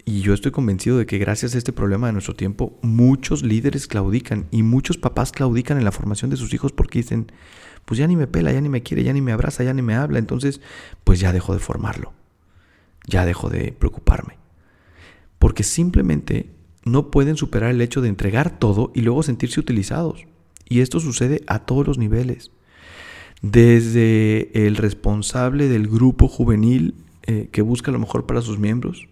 Y 0.05 0.21
yo 0.21 0.33
estoy 0.33 0.51
convencido 0.51 0.97
de 0.97 1.05
que 1.05 1.17
gracias 1.17 1.53
a 1.53 1.57
este 1.57 1.73
problema 1.73 2.07
de 2.07 2.13
nuestro 2.13 2.33
tiempo, 2.33 2.77
muchos 2.81 3.43
líderes 3.43 3.87
claudican 3.87 4.47
y 4.51 4.63
muchos 4.63 4.97
papás 4.97 5.31
claudican 5.31 5.77
en 5.77 5.83
la 5.83 5.91
formación 5.91 6.31
de 6.31 6.37
sus 6.37 6.53
hijos 6.53 6.71
porque 6.71 6.99
dicen, 6.99 7.31
pues 7.85 7.99
ya 7.99 8.07
ni 8.07 8.15
me 8.15 8.27
pela, 8.27 8.51
ya 8.51 8.61
ni 8.61 8.69
me 8.69 8.83
quiere, 8.83 9.03
ya 9.03 9.13
ni 9.13 9.21
me 9.21 9.31
abraza, 9.31 9.63
ya 9.63 9.73
ni 9.73 9.81
me 9.81 9.95
habla, 9.95 10.19
entonces 10.19 10.61
pues 11.03 11.19
ya 11.19 11.31
dejo 11.31 11.53
de 11.53 11.59
formarlo, 11.59 12.13
ya 13.07 13.25
dejo 13.25 13.49
de 13.49 13.73
preocuparme. 13.73 14.37
Porque 15.37 15.63
simplemente 15.63 16.49
no 16.83 17.11
pueden 17.11 17.37
superar 17.37 17.71
el 17.71 17.81
hecho 17.81 18.01
de 18.01 18.09
entregar 18.09 18.57
todo 18.57 18.91
y 18.95 19.01
luego 19.01 19.23
sentirse 19.23 19.59
utilizados. 19.59 20.25
Y 20.67 20.81
esto 20.81 20.99
sucede 20.99 21.43
a 21.47 21.59
todos 21.59 21.85
los 21.85 21.97
niveles. 21.97 22.51
Desde 23.41 24.67
el 24.67 24.77
responsable 24.77 25.67
del 25.67 25.87
grupo 25.87 26.27
juvenil 26.27 26.95
eh, 27.23 27.49
que 27.51 27.61
busca 27.61 27.91
lo 27.91 27.99
mejor 27.99 28.25
para 28.25 28.41
sus 28.41 28.59
miembros, 28.59 29.07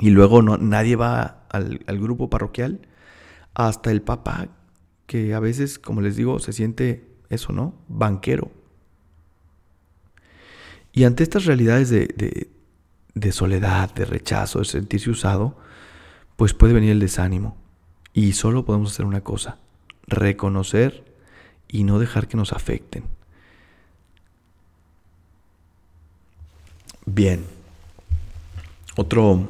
y 0.00 0.10
luego 0.10 0.42
no, 0.42 0.56
nadie 0.58 0.96
va 0.96 1.46
al, 1.50 1.78
grupo 2.00 2.28
parroquial, 2.28 2.80
hasta 3.54 3.90
el 3.90 4.02
papá, 4.02 4.48
que 5.06 5.34
a 5.34 5.40
veces, 5.40 5.78
como 5.78 6.00
les 6.00 6.16
digo, 6.16 6.38
se 6.38 6.52
siente 6.52 7.08
eso, 7.30 7.52
¿no? 7.52 7.74
Banquero. 7.88 8.50
Y 10.92 11.04
ante 11.04 11.22
estas 11.22 11.44
realidades 11.44 11.90
de, 11.90 12.48
de, 13.14 13.32
soledad, 13.32 13.92
de 13.94 14.04
rechazo, 14.04 14.60
de 14.60 14.64
sentirse 14.64 15.10
usado, 15.10 15.56
pues 16.36 16.54
puede 16.54 16.72
venir 16.72 16.90
el 16.90 17.00
desánimo. 17.00 17.56
Y 18.12 18.32
solo 18.32 18.64
podemos 18.64 18.92
hacer 18.92 19.06
una 19.06 19.22
cosa, 19.22 19.58
reconocer 20.06 21.04
y 21.68 21.84
no 21.84 21.98
dejar 21.98 22.28
que 22.28 22.36
nos 22.36 22.52
afecten. 22.52 23.04
Bien. 27.06 27.44
Otro 28.96 29.48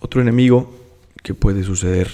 otro 0.00 0.20
enemigo 0.20 0.74
que 1.22 1.34
puede 1.34 1.64
suceder 1.64 2.10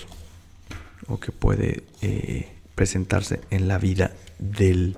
o 1.07 1.21
que 1.21 1.33
puede 1.33 1.85
eh, 2.03 2.53
presentarse 2.75 3.41
en 3.51 3.69
la 3.69 3.79
vida 3.79 4.13
del, 4.39 4.97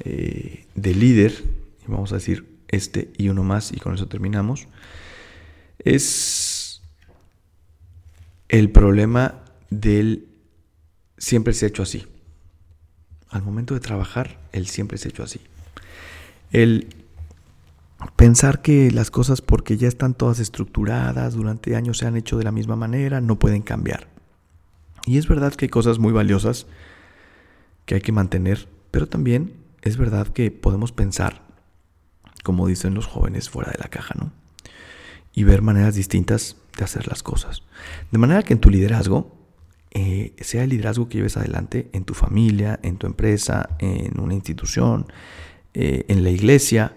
eh, 0.00 0.66
del 0.74 1.00
líder, 1.00 1.32
y 1.86 1.90
vamos 1.90 2.12
a 2.12 2.16
decir 2.16 2.46
este 2.68 3.12
y 3.16 3.28
uno 3.28 3.44
más, 3.44 3.72
y 3.72 3.78
con 3.78 3.94
eso 3.94 4.08
terminamos, 4.08 4.66
es 5.78 6.82
el 8.48 8.70
problema 8.70 9.44
del 9.70 10.26
siempre 11.18 11.54
se 11.54 11.66
ha 11.66 11.68
hecho 11.68 11.82
así. 11.82 12.06
Al 13.30 13.42
momento 13.42 13.74
de 13.74 13.80
trabajar, 13.80 14.38
el 14.52 14.66
siempre 14.66 14.98
se 14.98 15.08
ha 15.08 15.10
hecho 15.10 15.22
así. 15.22 15.40
El 16.52 17.03
Pensar 18.16 18.62
que 18.62 18.90
las 18.90 19.10
cosas 19.10 19.40
porque 19.40 19.76
ya 19.76 19.88
están 19.88 20.14
todas 20.14 20.38
estructuradas, 20.38 21.34
durante 21.34 21.76
años 21.76 21.98
se 21.98 22.06
han 22.06 22.16
hecho 22.16 22.38
de 22.38 22.44
la 22.44 22.52
misma 22.52 22.76
manera, 22.76 23.20
no 23.20 23.38
pueden 23.38 23.62
cambiar. 23.62 24.08
Y 25.06 25.18
es 25.18 25.28
verdad 25.28 25.54
que 25.54 25.66
hay 25.66 25.70
cosas 25.70 25.98
muy 25.98 26.12
valiosas 26.12 26.66
que 27.84 27.96
hay 27.96 28.00
que 28.00 28.12
mantener, 28.12 28.68
pero 28.90 29.06
también 29.06 29.54
es 29.82 29.96
verdad 29.96 30.28
que 30.28 30.50
podemos 30.50 30.92
pensar, 30.92 31.42
como 32.42 32.66
dicen 32.66 32.94
los 32.94 33.06
jóvenes, 33.06 33.50
fuera 33.50 33.70
de 33.70 33.78
la 33.78 33.88
caja, 33.88 34.14
¿no? 34.18 34.32
Y 35.34 35.44
ver 35.44 35.62
maneras 35.62 35.94
distintas 35.94 36.56
de 36.78 36.84
hacer 36.84 37.08
las 37.08 37.22
cosas. 37.22 37.62
De 38.10 38.18
manera 38.18 38.42
que 38.42 38.54
en 38.54 38.60
tu 38.60 38.70
liderazgo, 38.70 39.36
eh, 39.90 40.34
sea 40.40 40.64
el 40.64 40.70
liderazgo 40.70 41.08
que 41.08 41.18
lleves 41.18 41.36
adelante 41.36 41.90
en 41.92 42.04
tu 42.04 42.14
familia, 42.14 42.78
en 42.82 42.96
tu 42.96 43.06
empresa, 43.06 43.70
en 43.78 44.18
una 44.20 44.34
institución, 44.34 45.06
eh, 45.74 46.04
en 46.08 46.24
la 46.24 46.30
iglesia, 46.30 46.96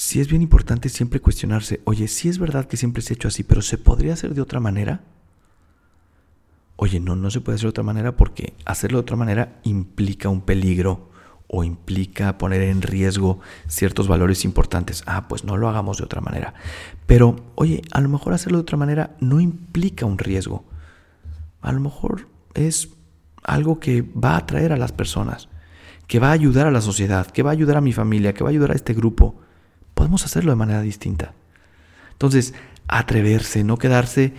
sí 0.00 0.18
es 0.18 0.28
bien 0.28 0.40
importante 0.40 0.88
siempre 0.88 1.20
cuestionarse, 1.20 1.82
oye, 1.84 2.08
sí 2.08 2.30
es 2.30 2.38
verdad 2.38 2.64
que 2.64 2.78
siempre 2.78 3.02
se 3.02 3.12
ha 3.12 3.16
hecho 3.16 3.28
así, 3.28 3.42
pero 3.44 3.60
¿se 3.60 3.76
podría 3.76 4.14
hacer 4.14 4.32
de 4.32 4.40
otra 4.40 4.58
manera? 4.58 5.02
Oye, 6.76 7.00
no, 7.00 7.16
no 7.16 7.30
se 7.30 7.42
puede 7.42 7.56
hacer 7.56 7.66
de 7.66 7.70
otra 7.70 7.84
manera 7.84 8.16
porque 8.16 8.54
hacerlo 8.64 8.96
de 8.96 9.02
otra 9.02 9.16
manera 9.16 9.60
implica 9.62 10.30
un 10.30 10.40
peligro 10.40 11.10
o 11.48 11.64
implica 11.64 12.38
poner 12.38 12.62
en 12.62 12.80
riesgo 12.80 13.40
ciertos 13.66 14.08
valores 14.08 14.46
importantes. 14.46 15.02
Ah, 15.04 15.28
pues 15.28 15.44
no 15.44 15.58
lo 15.58 15.68
hagamos 15.68 15.98
de 15.98 16.04
otra 16.04 16.22
manera. 16.22 16.54
Pero, 17.04 17.36
oye, 17.54 17.82
a 17.92 18.00
lo 18.00 18.08
mejor 18.08 18.32
hacerlo 18.32 18.56
de 18.56 18.62
otra 18.62 18.78
manera 18.78 19.16
no 19.20 19.38
implica 19.38 20.06
un 20.06 20.16
riesgo. 20.16 20.64
A 21.60 21.72
lo 21.72 21.80
mejor 21.80 22.26
es 22.54 22.88
algo 23.42 23.80
que 23.80 24.00
va 24.00 24.30
a 24.30 24.38
atraer 24.38 24.72
a 24.72 24.78
las 24.78 24.92
personas, 24.92 25.50
que 26.06 26.20
va 26.20 26.28
a 26.28 26.32
ayudar 26.32 26.66
a 26.66 26.70
la 26.70 26.80
sociedad, 26.80 27.26
que 27.26 27.42
va 27.42 27.50
a 27.50 27.52
ayudar 27.52 27.76
a 27.76 27.82
mi 27.82 27.92
familia, 27.92 28.32
que 28.32 28.42
va 28.42 28.48
a 28.48 28.52
ayudar 28.52 28.70
a 28.70 28.76
este 28.76 28.94
grupo 28.94 29.42
podemos 30.00 30.24
hacerlo 30.24 30.50
de 30.50 30.56
manera 30.56 30.80
distinta. 30.80 31.34
Entonces, 32.12 32.54
atreverse, 32.88 33.64
no 33.64 33.76
quedarse 33.76 34.32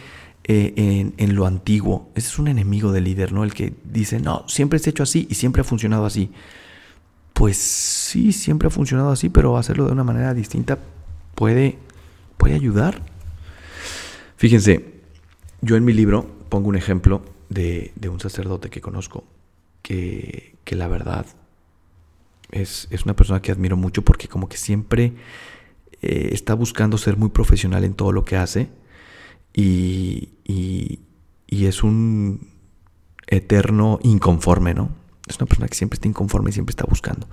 eh, 0.43 1.13
en, 1.15 1.35
lo 1.35 1.45
antiguo. 1.45 2.09
Ese 2.15 2.29
es 2.29 2.39
un 2.39 2.47
enemigo 2.47 2.91
del 2.91 3.03
líder, 3.03 3.31
¿no? 3.31 3.43
El 3.43 3.53
que 3.53 3.75
dice, 3.83 4.19
no, 4.19 4.43
siempre 4.47 4.79
ha 4.83 4.89
hecho 4.89 5.03
así 5.03 5.27
y 5.29 5.35
siempre 5.35 5.61
ha 5.61 5.63
funcionado 5.63 6.07
así. 6.07 6.31
Pues 7.33 7.57
sí, 7.57 8.31
siempre 8.31 8.69
ha 8.69 8.71
funcionado 8.71 9.11
así, 9.11 9.29
pero 9.29 9.55
hacerlo 9.55 9.85
de 9.85 9.91
una 9.91 10.03
manera 10.03 10.33
distinta 10.33 10.79
puede, 11.35 11.77
puede 12.37 12.55
ayudar. 12.55 13.03
Fíjense, 14.37 14.95
yo 15.61 15.75
en 15.75 15.85
mi 15.85 15.93
libro 15.93 16.25
pongo 16.49 16.69
un 16.69 16.75
ejemplo 16.75 17.21
de, 17.49 17.93
un 18.09 18.19
sacerdote 18.19 18.71
que 18.71 18.81
conozco 18.81 19.25
que, 19.83 20.55
que 20.63 20.75
la 20.75 20.87
verdad 20.87 21.27
es, 22.51 22.87
una 23.05 23.15
persona 23.15 23.41
que 23.41 23.51
admiro 23.51 23.77
mucho 23.77 24.03
porque 24.03 24.27
como 24.27 24.49
que 24.49 24.57
siempre 24.57 25.13
eh, 26.01 26.29
está 26.31 26.53
buscando 26.53 26.97
ser 26.97 27.17
muy 27.17 27.29
profesional 27.29 27.83
en 27.83 27.93
todo 27.93 28.11
lo 28.11 28.25
que 28.25 28.37
hace 28.37 28.69
y, 29.53 30.29
es 31.47 31.83
un 31.83 32.49
eterno 33.27 33.99
inconforme, 34.01 34.73
¿no? 34.73 34.89
Es 35.27 35.37
una 35.37 35.45
persona 35.45 35.67
que 35.67 35.75
siempre 35.75 35.95
está 35.95 36.07
inconforme 36.07 36.49
y 36.49 36.53
siempre 36.53 36.71
está 36.71 36.85
buscando. 36.85 37.29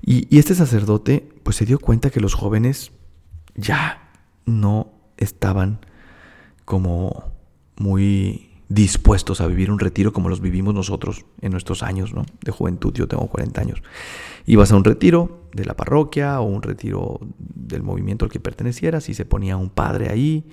Y, 0.00 0.28
y 0.34 0.38
este 0.38 0.54
sacerdote 0.54 1.28
pues 1.42 1.56
se 1.56 1.64
dio 1.64 1.78
cuenta 1.78 2.10
que 2.10 2.20
los 2.20 2.34
jóvenes 2.34 2.92
ya 3.56 4.12
no 4.44 4.92
estaban 5.16 5.80
como 6.64 7.32
muy 7.76 8.53
dispuestos 8.68 9.40
a 9.40 9.46
vivir 9.46 9.70
un 9.70 9.78
retiro 9.78 10.12
como 10.12 10.28
los 10.28 10.40
vivimos 10.40 10.74
nosotros 10.74 11.24
en 11.40 11.52
nuestros 11.52 11.82
años 11.82 12.14
¿no? 12.14 12.24
de 12.42 12.52
juventud. 12.52 12.92
Yo 12.94 13.08
tengo 13.08 13.26
40 13.26 13.60
años. 13.60 13.82
Ibas 14.46 14.72
a 14.72 14.76
un 14.76 14.84
retiro 14.84 15.48
de 15.52 15.64
la 15.64 15.74
parroquia 15.74 16.40
o 16.40 16.44
un 16.44 16.62
retiro 16.62 17.20
del 17.38 17.82
movimiento 17.82 18.24
al 18.24 18.30
que 18.30 18.40
pertenecieras 18.40 19.08
y 19.08 19.14
se 19.14 19.24
ponía 19.24 19.56
un 19.56 19.70
padre 19.70 20.10
ahí 20.10 20.46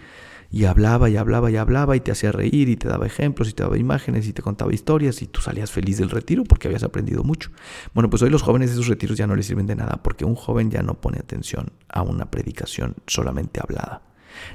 y 0.51 0.65
hablaba 0.65 1.09
y 1.09 1.15
hablaba 1.15 1.49
y 1.49 1.55
hablaba 1.55 1.95
y 1.95 2.01
te 2.01 2.11
hacía 2.11 2.33
reír 2.33 2.67
y 2.67 2.75
te 2.75 2.89
daba 2.89 3.05
ejemplos 3.05 3.49
y 3.49 3.53
te 3.53 3.63
daba 3.63 3.77
imágenes 3.77 4.27
y 4.27 4.33
te 4.33 4.41
contaba 4.41 4.73
historias 4.73 5.21
y 5.21 5.27
tú 5.27 5.39
salías 5.39 5.71
feliz 5.71 5.97
del 5.97 6.09
retiro 6.09 6.43
porque 6.43 6.67
habías 6.67 6.83
aprendido 6.83 7.23
mucho. 7.23 7.51
Bueno, 7.93 8.09
pues 8.09 8.21
hoy 8.21 8.29
los 8.29 8.41
jóvenes 8.41 8.71
esos 8.71 8.87
retiros 8.87 9.17
ya 9.17 9.27
no 9.27 9.35
les 9.35 9.45
sirven 9.45 9.65
de 9.65 9.75
nada 9.75 10.03
porque 10.03 10.25
un 10.25 10.35
joven 10.35 10.69
ya 10.69 10.83
no 10.83 10.99
pone 10.99 11.19
atención 11.19 11.71
a 11.87 12.01
una 12.01 12.29
predicación 12.29 12.95
solamente 13.07 13.61
hablada 13.61 14.01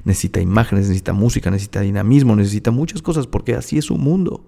necesita 0.04 0.40
imágenes, 0.40 0.86
necesita 0.86 1.12
música, 1.12 1.50
necesita 1.50 1.80
dinamismo, 1.80 2.36
necesita 2.36 2.70
muchas 2.70 3.02
cosas, 3.02 3.26
porque 3.26 3.54
así 3.54 3.78
es 3.78 3.86
su 3.86 3.96
mundo. 3.96 4.44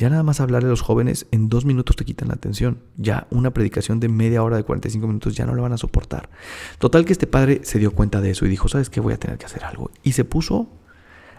Ya 0.00 0.08
nada 0.08 0.22
más 0.22 0.40
hablarle 0.40 0.68
a 0.68 0.70
los 0.70 0.80
jóvenes, 0.80 1.26
en 1.30 1.50
dos 1.50 1.66
minutos 1.66 1.94
te 1.94 2.06
quitan 2.06 2.28
la 2.28 2.34
atención. 2.34 2.78
Ya 2.96 3.26
una 3.30 3.50
predicación 3.50 4.00
de 4.00 4.08
media 4.08 4.42
hora, 4.42 4.56
de 4.56 4.64
45 4.64 5.06
minutos, 5.06 5.34
ya 5.34 5.44
no 5.44 5.54
lo 5.54 5.62
van 5.62 5.74
a 5.74 5.76
soportar. 5.76 6.30
Total 6.78 7.04
que 7.04 7.12
este 7.12 7.26
padre 7.26 7.60
se 7.64 7.78
dio 7.78 7.92
cuenta 7.92 8.22
de 8.22 8.30
eso 8.30 8.46
y 8.46 8.48
dijo, 8.48 8.68
¿sabes 8.68 8.88
qué? 8.88 9.00
Voy 9.00 9.12
a 9.12 9.18
tener 9.18 9.36
que 9.36 9.44
hacer 9.44 9.62
algo. 9.64 9.90
Y 10.02 10.12
se 10.12 10.24
puso 10.24 10.70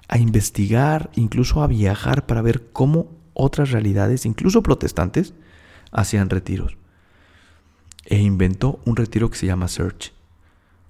a 0.08 0.20
investigar, 0.20 1.10
incluso 1.16 1.64
a 1.64 1.68
viajar 1.68 2.28
para 2.28 2.44
ver 2.44 2.70
cómo 2.72 3.10
otras 3.34 3.72
realidades, 3.72 4.28
incluso 4.28 4.62
protestantes, 4.62 5.34
hacían 5.92 6.30
retiros. 6.30 6.78
E 8.06 8.20
inventó 8.20 8.80
un 8.86 8.96
retiro 8.96 9.32
que 9.32 9.38
se 9.38 9.48
llama 9.48 9.70
Search. 9.70 10.14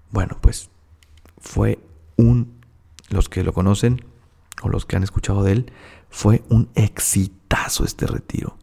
Bueno, 0.10 0.38
pues 0.42 0.70
fue 1.42 1.80
un, 2.16 2.62
los 3.10 3.28
que 3.28 3.44
lo 3.44 3.54
conocen 3.54 4.06
o 4.62 4.70
los 4.70 4.86
que 4.86 4.96
han 4.96 5.04
escuchado 5.04 5.44
de 5.44 5.52
él, 5.52 5.72
fue 6.10 6.44
un 6.50 6.70
exitazo 6.76 7.84
este 7.84 8.08
retiro. 8.08 8.58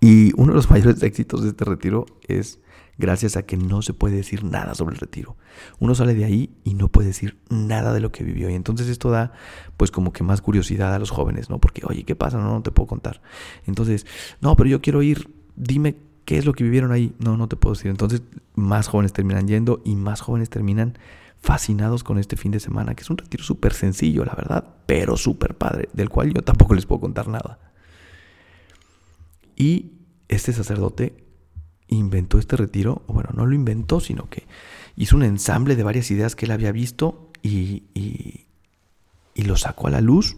Y 0.00 0.32
uno 0.36 0.48
de 0.48 0.56
los 0.56 0.70
mayores 0.70 1.02
éxitos 1.02 1.42
de 1.42 1.50
este 1.50 1.64
retiro 1.64 2.06
es 2.26 2.58
gracias 2.98 3.36
a 3.36 3.42
que 3.42 3.56
no 3.56 3.82
se 3.82 3.94
puede 3.94 4.16
decir 4.16 4.44
nada 4.44 4.74
sobre 4.74 4.94
el 4.94 5.00
retiro. 5.00 5.36
Uno 5.78 5.94
sale 5.94 6.14
de 6.14 6.24
ahí 6.24 6.50
y 6.64 6.74
no 6.74 6.88
puede 6.88 7.08
decir 7.08 7.38
nada 7.48 7.92
de 7.92 8.00
lo 8.00 8.12
que 8.12 8.24
vivió. 8.24 8.50
Y 8.50 8.54
entonces 8.54 8.88
esto 8.88 9.10
da 9.10 9.32
pues 9.76 9.90
como 9.90 10.12
que 10.12 10.22
más 10.22 10.40
curiosidad 10.40 10.94
a 10.94 10.98
los 10.98 11.10
jóvenes, 11.10 11.50
¿no? 11.50 11.58
Porque, 11.58 11.82
oye, 11.86 12.04
¿qué 12.04 12.14
pasa? 12.14 12.38
No, 12.38 12.52
no 12.52 12.62
te 12.62 12.70
puedo 12.70 12.86
contar. 12.86 13.22
Entonces, 13.66 14.06
no, 14.40 14.56
pero 14.56 14.68
yo 14.68 14.80
quiero 14.80 15.02
ir, 15.02 15.32
dime 15.56 15.96
qué 16.24 16.38
es 16.38 16.46
lo 16.46 16.52
que 16.52 16.64
vivieron 16.64 16.92
ahí. 16.92 17.14
No, 17.18 17.36
no 17.36 17.48
te 17.48 17.56
puedo 17.56 17.74
decir. 17.74 17.90
Entonces, 17.90 18.22
más 18.54 18.88
jóvenes 18.88 19.12
terminan 19.12 19.48
yendo 19.48 19.82
y 19.84 19.96
más 19.96 20.20
jóvenes 20.20 20.50
terminan 20.50 20.98
fascinados 21.42 22.04
con 22.04 22.18
este 22.18 22.36
fin 22.36 22.52
de 22.52 22.60
semana, 22.60 22.94
que 22.94 23.02
es 23.02 23.10
un 23.10 23.18
retiro 23.18 23.42
súper 23.42 23.74
sencillo, 23.74 24.24
la 24.24 24.34
verdad, 24.34 24.64
pero 24.86 25.16
súper 25.16 25.56
padre, 25.56 25.88
del 25.92 26.08
cual 26.08 26.32
yo 26.32 26.42
tampoco 26.42 26.74
les 26.74 26.86
puedo 26.86 27.00
contar 27.00 27.28
nada. 27.28 27.58
Y 29.56 29.92
este 30.28 30.52
sacerdote 30.52 31.24
inventó 31.88 32.38
este 32.38 32.56
retiro, 32.56 33.02
bueno, 33.06 33.30
no 33.34 33.44
lo 33.44 33.54
inventó, 33.54 34.00
sino 34.00 34.28
que 34.30 34.46
hizo 34.96 35.16
un 35.16 35.24
ensamble 35.24 35.76
de 35.76 35.82
varias 35.82 36.10
ideas 36.10 36.36
que 36.36 36.46
él 36.46 36.52
había 36.52 36.72
visto 36.72 37.30
y, 37.42 37.84
y, 37.94 38.46
lo 39.42 39.56
sacó 39.56 39.88
a 39.88 39.90
la 39.90 40.00
luz. 40.00 40.36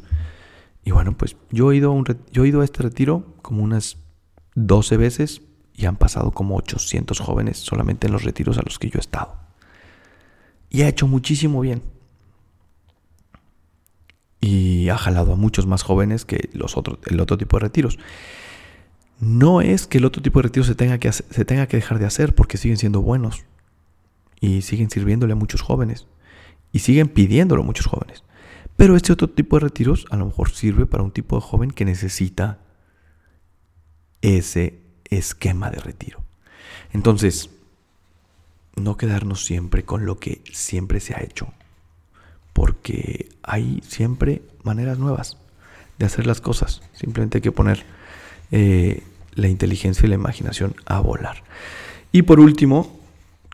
Y 0.85 0.90
bueno, 0.90 1.17
pues 1.17 1.37
yo 1.51 1.71
he, 1.71 1.77
ido 1.77 1.90
a 1.90 1.95
un, 1.95 2.05
yo 2.33 2.45
he 2.45 2.49
ido 2.49 2.62
a 2.62 2.64
este 2.64 2.83
retiro 2.83 3.35
como 3.43 3.62
unas 3.62 3.99
12 4.55 4.97
veces 4.97 5.43
y 5.75 5.85
han 5.87 5.97
pasado 5.97 6.31
como 6.31 6.57
800 6.57 7.21
jóvenes 7.21 7.59
solamente 7.59 8.07
en 8.07 8.14
los 8.14 8.25
retiros 8.25 8.57
a 8.57 8.62
los 8.62 8.79
que 8.79 8.88
yo 8.88 8.99
he 8.99 9.01
estado. 9.01 9.37
Y 10.74 10.82
ha 10.82 10.88
hecho 10.88 11.06
muchísimo 11.06 11.60
bien. 11.60 11.82
Y 14.40 14.88
ha 14.88 14.98
jalado 14.98 15.34
a 15.34 15.37
muchos 15.37 15.68
más 15.68 15.84
jóvenes 15.84 16.24
que 16.24 16.50
los 16.52 16.76
otros, 16.76 16.98
el 17.06 17.20
otro 17.20 17.38
tipo 17.38 17.56
de 17.56 17.66
retiros. 17.66 18.00
No 19.20 19.60
es 19.60 19.87
que 19.87 19.98
el 19.98 20.04
otro 20.04 20.20
tipo 20.20 20.40
de 20.40 20.48
retiro 20.48 20.64
se 20.64 20.74
tenga 20.74 20.98
que, 20.98 21.12
se 21.12 21.44
tenga 21.44 21.68
que 21.68 21.76
dejar 21.76 22.00
de 22.00 22.06
hacer 22.06 22.34
porque 22.34 22.56
siguen 22.56 22.76
siendo 22.76 23.02
buenos 23.02 23.44
y 24.40 24.62
siguen 24.62 24.90
sirviéndole 24.90 25.34
a 25.34 25.37
muchos 25.37 25.62
jóvenes 25.62 26.08
y 26.72 26.80
siguen 26.80 27.06
pidiéndolo 27.06 27.62
a 27.62 27.64
muchos 27.64 27.87
jóvenes. 27.87 28.24
Pero 28.74 28.96
este 28.96 29.12
otro 29.12 29.30
tipo 29.30 29.54
de 29.54 29.66
retiros 29.66 30.06
a 30.10 30.16
lo 30.16 30.26
mejor 30.26 30.50
sirve 30.50 30.87
para 30.87 31.04
un 31.04 31.12
tipo 31.12 31.37
de 31.37 31.42
joven 31.42 31.70
que 31.70 31.84
necesita 31.84 32.58
ese 34.22 34.80
esquema 35.08 35.70
de 35.70 35.78
retiro. 35.78 36.24
Entonces, 36.92 37.50
no 38.76 38.96
quedarnos 38.96 39.44
siempre 39.44 39.84
con 39.84 40.06
lo 40.06 40.18
que 40.18 40.42
siempre 40.52 41.00
se 41.00 41.14
ha 41.14 41.22
hecho, 41.22 41.52
porque 42.52 43.28
hay 43.42 43.82
siempre 43.87 44.42
maneras 44.62 44.98
nuevas 44.98 45.37
de 45.98 46.06
hacer 46.06 46.26
las 46.26 46.40
cosas. 46.40 46.82
Simplemente 46.92 47.38
hay 47.38 47.42
que 47.42 47.52
poner 47.52 47.84
eh, 48.50 49.02
la 49.34 49.48
inteligencia 49.48 50.06
y 50.06 50.08
la 50.08 50.14
imaginación 50.16 50.74
a 50.87 51.00
volar. 51.00 51.42
Y 52.12 52.22
por 52.22 52.40
último, 52.40 53.00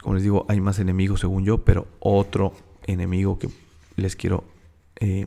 como 0.02 0.14
les 0.14 0.22
digo, 0.22 0.46
hay 0.48 0.60
más 0.60 0.78
enemigos 0.78 1.20
según 1.20 1.44
yo, 1.44 1.64
pero 1.64 1.86
otro 2.00 2.54
enemigo 2.86 3.38
que 3.38 3.48
les 3.96 4.16
quiero, 4.16 4.44
eh, 4.96 5.26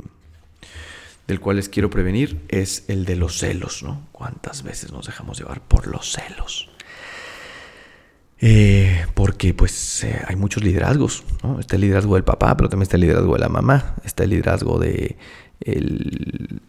del 1.28 1.40
cual 1.40 1.58
les 1.58 1.70
quiero 1.70 1.90
prevenir, 1.90 2.44
es 2.50 2.86
el 2.88 3.06
de 3.06 3.16
los 3.16 3.38
celos, 3.40 3.84
¿no? 3.84 4.08
¿Cuántas 4.12 4.64
veces 4.64 4.92
nos 4.92 5.06
dejamos 5.06 5.38
llevar 5.40 5.62
por 5.62 5.88
los 5.88 6.12
celos? 6.12 6.70
Eh, 8.46 9.06
porque 9.14 9.54
pues 9.54 10.06
hay 10.28 10.36
muchos 10.36 10.62
liderazgos, 10.66 11.24
¿no? 11.44 11.62
Está 11.62 11.78
el 11.78 11.82
liderazgo 11.84 12.16
del 12.16 12.26
papá, 12.26 12.58
pero 12.58 12.68
también 12.68 12.84
está 12.84 12.98
el 12.98 13.04
liderazgo 13.04 13.36
de 13.36 13.40
la 13.40 13.48
mamá, 13.48 13.96
está 14.04 14.26
el 14.26 14.32
liderazgo 14.32 14.80
de 14.80 15.16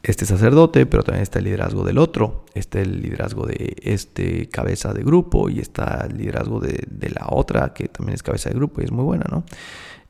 este 0.05 0.25
sacerdote, 0.25 0.87
pero 0.87 1.03
también 1.03 1.25
está 1.25 1.41
el 1.41 1.47
liderazgo 1.47 1.83
del 1.83 1.99
otro, 1.99 2.47
está 2.55 2.81
el 2.81 3.03
liderazgo 3.03 3.45
de 3.45 3.75
este 3.83 4.49
cabeza 4.51 4.95
de 4.95 5.03
grupo 5.03 5.51
y 5.51 5.59
está 5.59 6.07
el 6.09 6.17
liderazgo 6.17 6.61
de, 6.61 7.11
la 7.11 7.27
otra 7.31 7.73
que 7.75 7.89
también 7.89 8.15
es 8.15 8.23
cabeza 8.23 8.51
de 8.51 8.55
grupo 8.55 8.81
y 8.81 8.85
es 8.85 8.93
muy 8.93 9.03
buena, 9.03 9.25
¿no? 9.29 9.45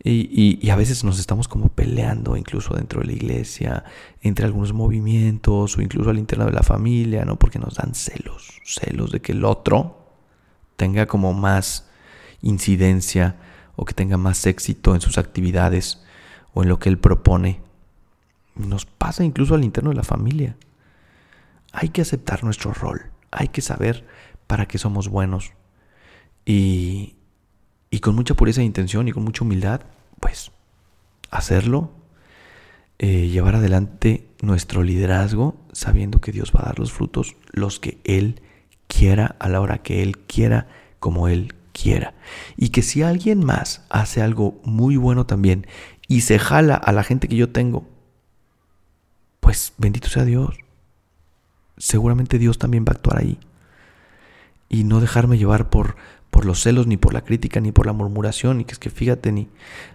Y, 0.07 0.69
a 0.69 0.77
veces 0.77 1.03
nos 1.03 1.19
estamos 1.19 1.49
como 1.49 1.71
peleando 1.71 2.37
incluso 2.37 2.75
dentro 2.75 3.01
de 3.01 3.07
la 3.07 3.13
iglesia, 3.15 3.85
entre 4.21 4.45
algunos 4.45 4.75
movimientos 4.75 5.79
o 5.79 5.81
incluso 5.81 6.11
al 6.11 6.19
interno 6.19 6.45
de 6.45 6.53
la 6.53 6.63
familia, 6.63 7.25
¿no? 7.25 7.39
Porque 7.39 7.59
nos 7.59 7.77
dan 7.77 7.95
celos, 7.95 8.61
celos 8.67 9.11
de 9.13 9.21
que 9.21 9.33
el 9.33 9.47
otro 9.47 10.04
tenga 10.77 11.07
como 11.07 11.33
más 11.33 11.89
incidencia 12.43 13.37
o 13.77 13.85
que 13.85 13.95
tenga 13.95 14.17
más 14.17 14.47
éxito 14.47 14.95
en 14.95 15.01
sus 15.01 15.19
actividades 15.19 16.03
o 16.53 16.63
en 16.63 16.69
lo 16.69 16.79
que 16.79 16.89
él 16.89 16.99
propone 16.99 17.61
nos 18.55 18.87
pasa 18.87 19.25
incluso 19.25 19.55
al 19.55 19.65
interno 19.65 19.91
de 19.91 19.97
la 19.97 20.03
familia. 20.03 20.57
Hay 21.73 21.89
que 21.89 22.03
aceptar 22.03 22.45
nuestro 22.45 22.73
rol. 22.73 23.11
Hay 23.31 23.49
que 23.49 23.63
saber 23.63 24.07
para 24.47 24.67
qué 24.67 24.79
somos 24.79 25.09
buenos. 25.09 25.53
Y, 26.47 27.17
y 27.91 28.01
con 28.01 28.15
mucha 28.15 28.35
pureza 28.35 28.61
de 28.61 28.67
intención 28.67 29.09
y 29.09 29.13
con 29.13 29.25
mucha 29.25 29.45
humildad, 29.45 29.81
pues 30.21 30.53
hacerlo, 31.31 31.91
eh, 32.99 33.29
llevar 33.29 33.57
adelante 33.57 34.29
nuestro 34.41 34.85
liderazgo 34.85 35.57
sabiendo 35.73 36.21
que 36.21 36.31
Dios 36.31 36.53
va 36.55 36.61
a 36.61 36.67
dar 36.67 36.79
los 36.79 36.93
frutos, 36.93 37.37
los 37.51 37.81
que 37.81 37.99
Él 38.05 38.41
quiera, 38.97 39.37
a 39.39 39.49
la 39.49 39.61
hora 39.61 39.79
que 39.79 40.03
Él 40.03 40.19
quiera, 40.19 40.69
como 41.01 41.29
Él 41.29 41.55
quiera. 41.73 42.15
Y 42.57 42.69
que 42.69 42.83
si 42.83 43.03
alguien 43.03 43.45
más 43.45 43.85
hace 43.89 44.23
algo 44.23 44.61
muy 44.65 44.97
bueno 44.97 45.27
también 45.27 45.67
y 46.09 46.21
se 46.21 46.39
jala 46.39 46.75
a 46.75 46.93
la 46.93 47.03
gente 47.03 47.29
que 47.29 47.37
yo 47.37 47.51
tengo 47.51 47.87
pues 49.45 49.75
bendito 49.77 50.09
sea 50.09 50.25
Dios. 50.25 50.57
Seguramente 51.77 52.39
Dios 52.39 52.57
también 52.57 52.87
va 52.87 52.93
a 52.93 52.95
actuar 52.95 53.19
ahí. 53.19 53.39
Y 54.71 54.85
no 54.85 55.01
dejarme 55.01 55.37
llevar 55.37 55.69
por, 55.69 55.97
por 56.31 56.47
los 56.47 56.63
celos, 56.63 56.87
ni 56.87 56.97
por 56.97 57.13
la 57.13 57.25
crítica, 57.25 57.61
ni 57.61 57.71
por 57.71 57.85
la 57.85 57.93
murmuración, 57.93 58.63
y 58.63 58.65
que 58.65 58.73
es 58.73 58.79
que 58.79 58.89
fíjate, 58.89 59.33
ni 59.33 59.51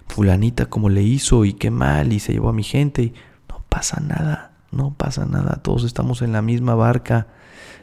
fulanita 0.08 0.68
como 0.68 0.90
le 0.90 1.02
hizo, 1.02 1.46
y 1.46 1.54
qué 1.54 1.72
mal, 1.72 2.14
y 2.14 2.20
se 2.20 2.32
llevó 2.32 2.50
a 2.50 2.54
mi 2.54 2.62
gente, 2.62 3.02
y 3.02 3.14
no 3.50 3.64
pasa 3.70 4.00
nada, 4.00 4.52
no 4.72 4.94
pasa 4.94 5.26
nada, 5.26 5.64
todos 5.64 5.84
estamos 5.84 6.22
en 6.22 6.32
la 6.32 6.44
misma 6.44 6.76
barca 6.76 7.26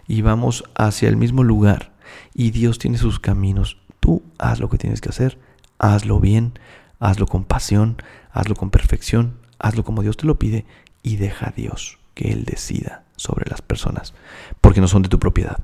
y 0.09 0.23
vamos 0.23 0.65
hacia 0.75 1.09
el 1.09 1.17
mismo 1.17 1.45
lugar, 1.45 1.93
y 2.35 2.51
Dios 2.51 2.79
tiene 2.79 2.99
sus 2.99 3.21
caminos. 3.21 3.79
Tú 4.01 4.23
haz 4.39 4.61
lo 4.61 4.69
que 4.69 4.79
tienes 4.79 5.01
que 5.01 5.09
hacer, 5.09 5.39
hazlo 5.79 6.21
bien, 6.21 6.59
hazlo 7.01 7.27
con 7.27 7.45
pasión, 7.45 7.97
hazlo 8.33 8.55
con 8.55 8.71
perfección, 8.71 9.39
hazlo 9.59 9.85
como 9.85 10.03
Dios 10.03 10.17
te 10.17 10.27
lo 10.27 10.39
pide, 10.39 10.65
y 11.03 11.17
deja 11.17 11.49
a 11.49 11.53
Dios 11.53 11.99
que 12.15 12.33
Él 12.33 12.45
decida 12.45 13.05
sobre 13.17 13.49
las 13.51 13.63
personas, 13.63 14.15
porque 14.61 14.81
no 14.81 14.89
son 14.89 15.03
de 15.03 15.09
tu 15.09 15.19
propiedad. 15.19 15.59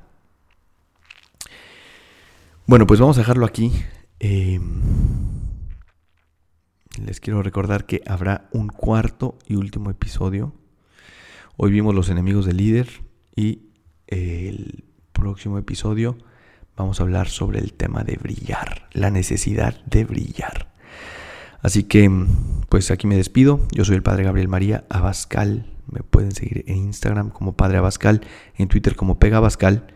Bueno, 2.65 2.87
pues 2.87 2.99
vamos 2.99 3.17
a 3.17 3.21
dejarlo 3.21 3.45
aquí. 3.45 3.73
Em, 4.19 4.81
les 6.97 7.19
quiero 7.19 7.43
recordar 7.43 7.85
que 7.85 8.01
habrá 8.07 8.47
un 8.51 8.67
cuarto 8.67 9.37
y 9.47 9.55
último 9.55 9.89
episodio. 9.89 10.53
Hoy 11.57 11.71
vimos 11.71 11.93
los 11.93 12.09
enemigos 12.09 12.45
del 12.45 12.57
líder 12.57 12.89
y 13.35 13.72
el 14.07 14.83
próximo 15.11 15.57
episodio 15.57 16.17
vamos 16.75 16.99
a 16.99 17.03
hablar 17.03 17.27
sobre 17.27 17.59
el 17.59 17.73
tema 17.73 18.03
de 18.03 18.17
brillar, 18.17 18.87
la 18.93 19.09
necesidad 19.11 19.83
de 19.85 20.05
brillar. 20.05 20.73
Así 21.61 21.83
que, 21.83 22.11
pues 22.67 22.91
aquí 22.91 23.07
me 23.07 23.15
despido. 23.15 23.65
Yo 23.71 23.85
soy 23.85 23.95
el 23.95 24.03
Padre 24.03 24.25
Gabriel 24.25 24.49
María 24.49 24.83
Abascal. 24.89 25.65
Me 25.89 26.01
pueden 26.01 26.33
seguir 26.33 26.65
en 26.67 26.77
Instagram 26.77 27.29
como 27.29 27.53
Padre 27.53 27.77
Abascal, 27.77 28.21
en 28.57 28.67
Twitter 28.67 28.95
como 28.95 29.17
Pega 29.17 29.37
Abascal. 29.37 29.87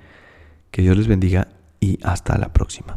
Que 0.71 0.81
Dios 0.81 0.95
les 0.95 1.07
bendiga 1.07 1.49
y 1.79 1.99
hasta 2.03 2.37
la 2.37 2.53
próxima. 2.53 2.95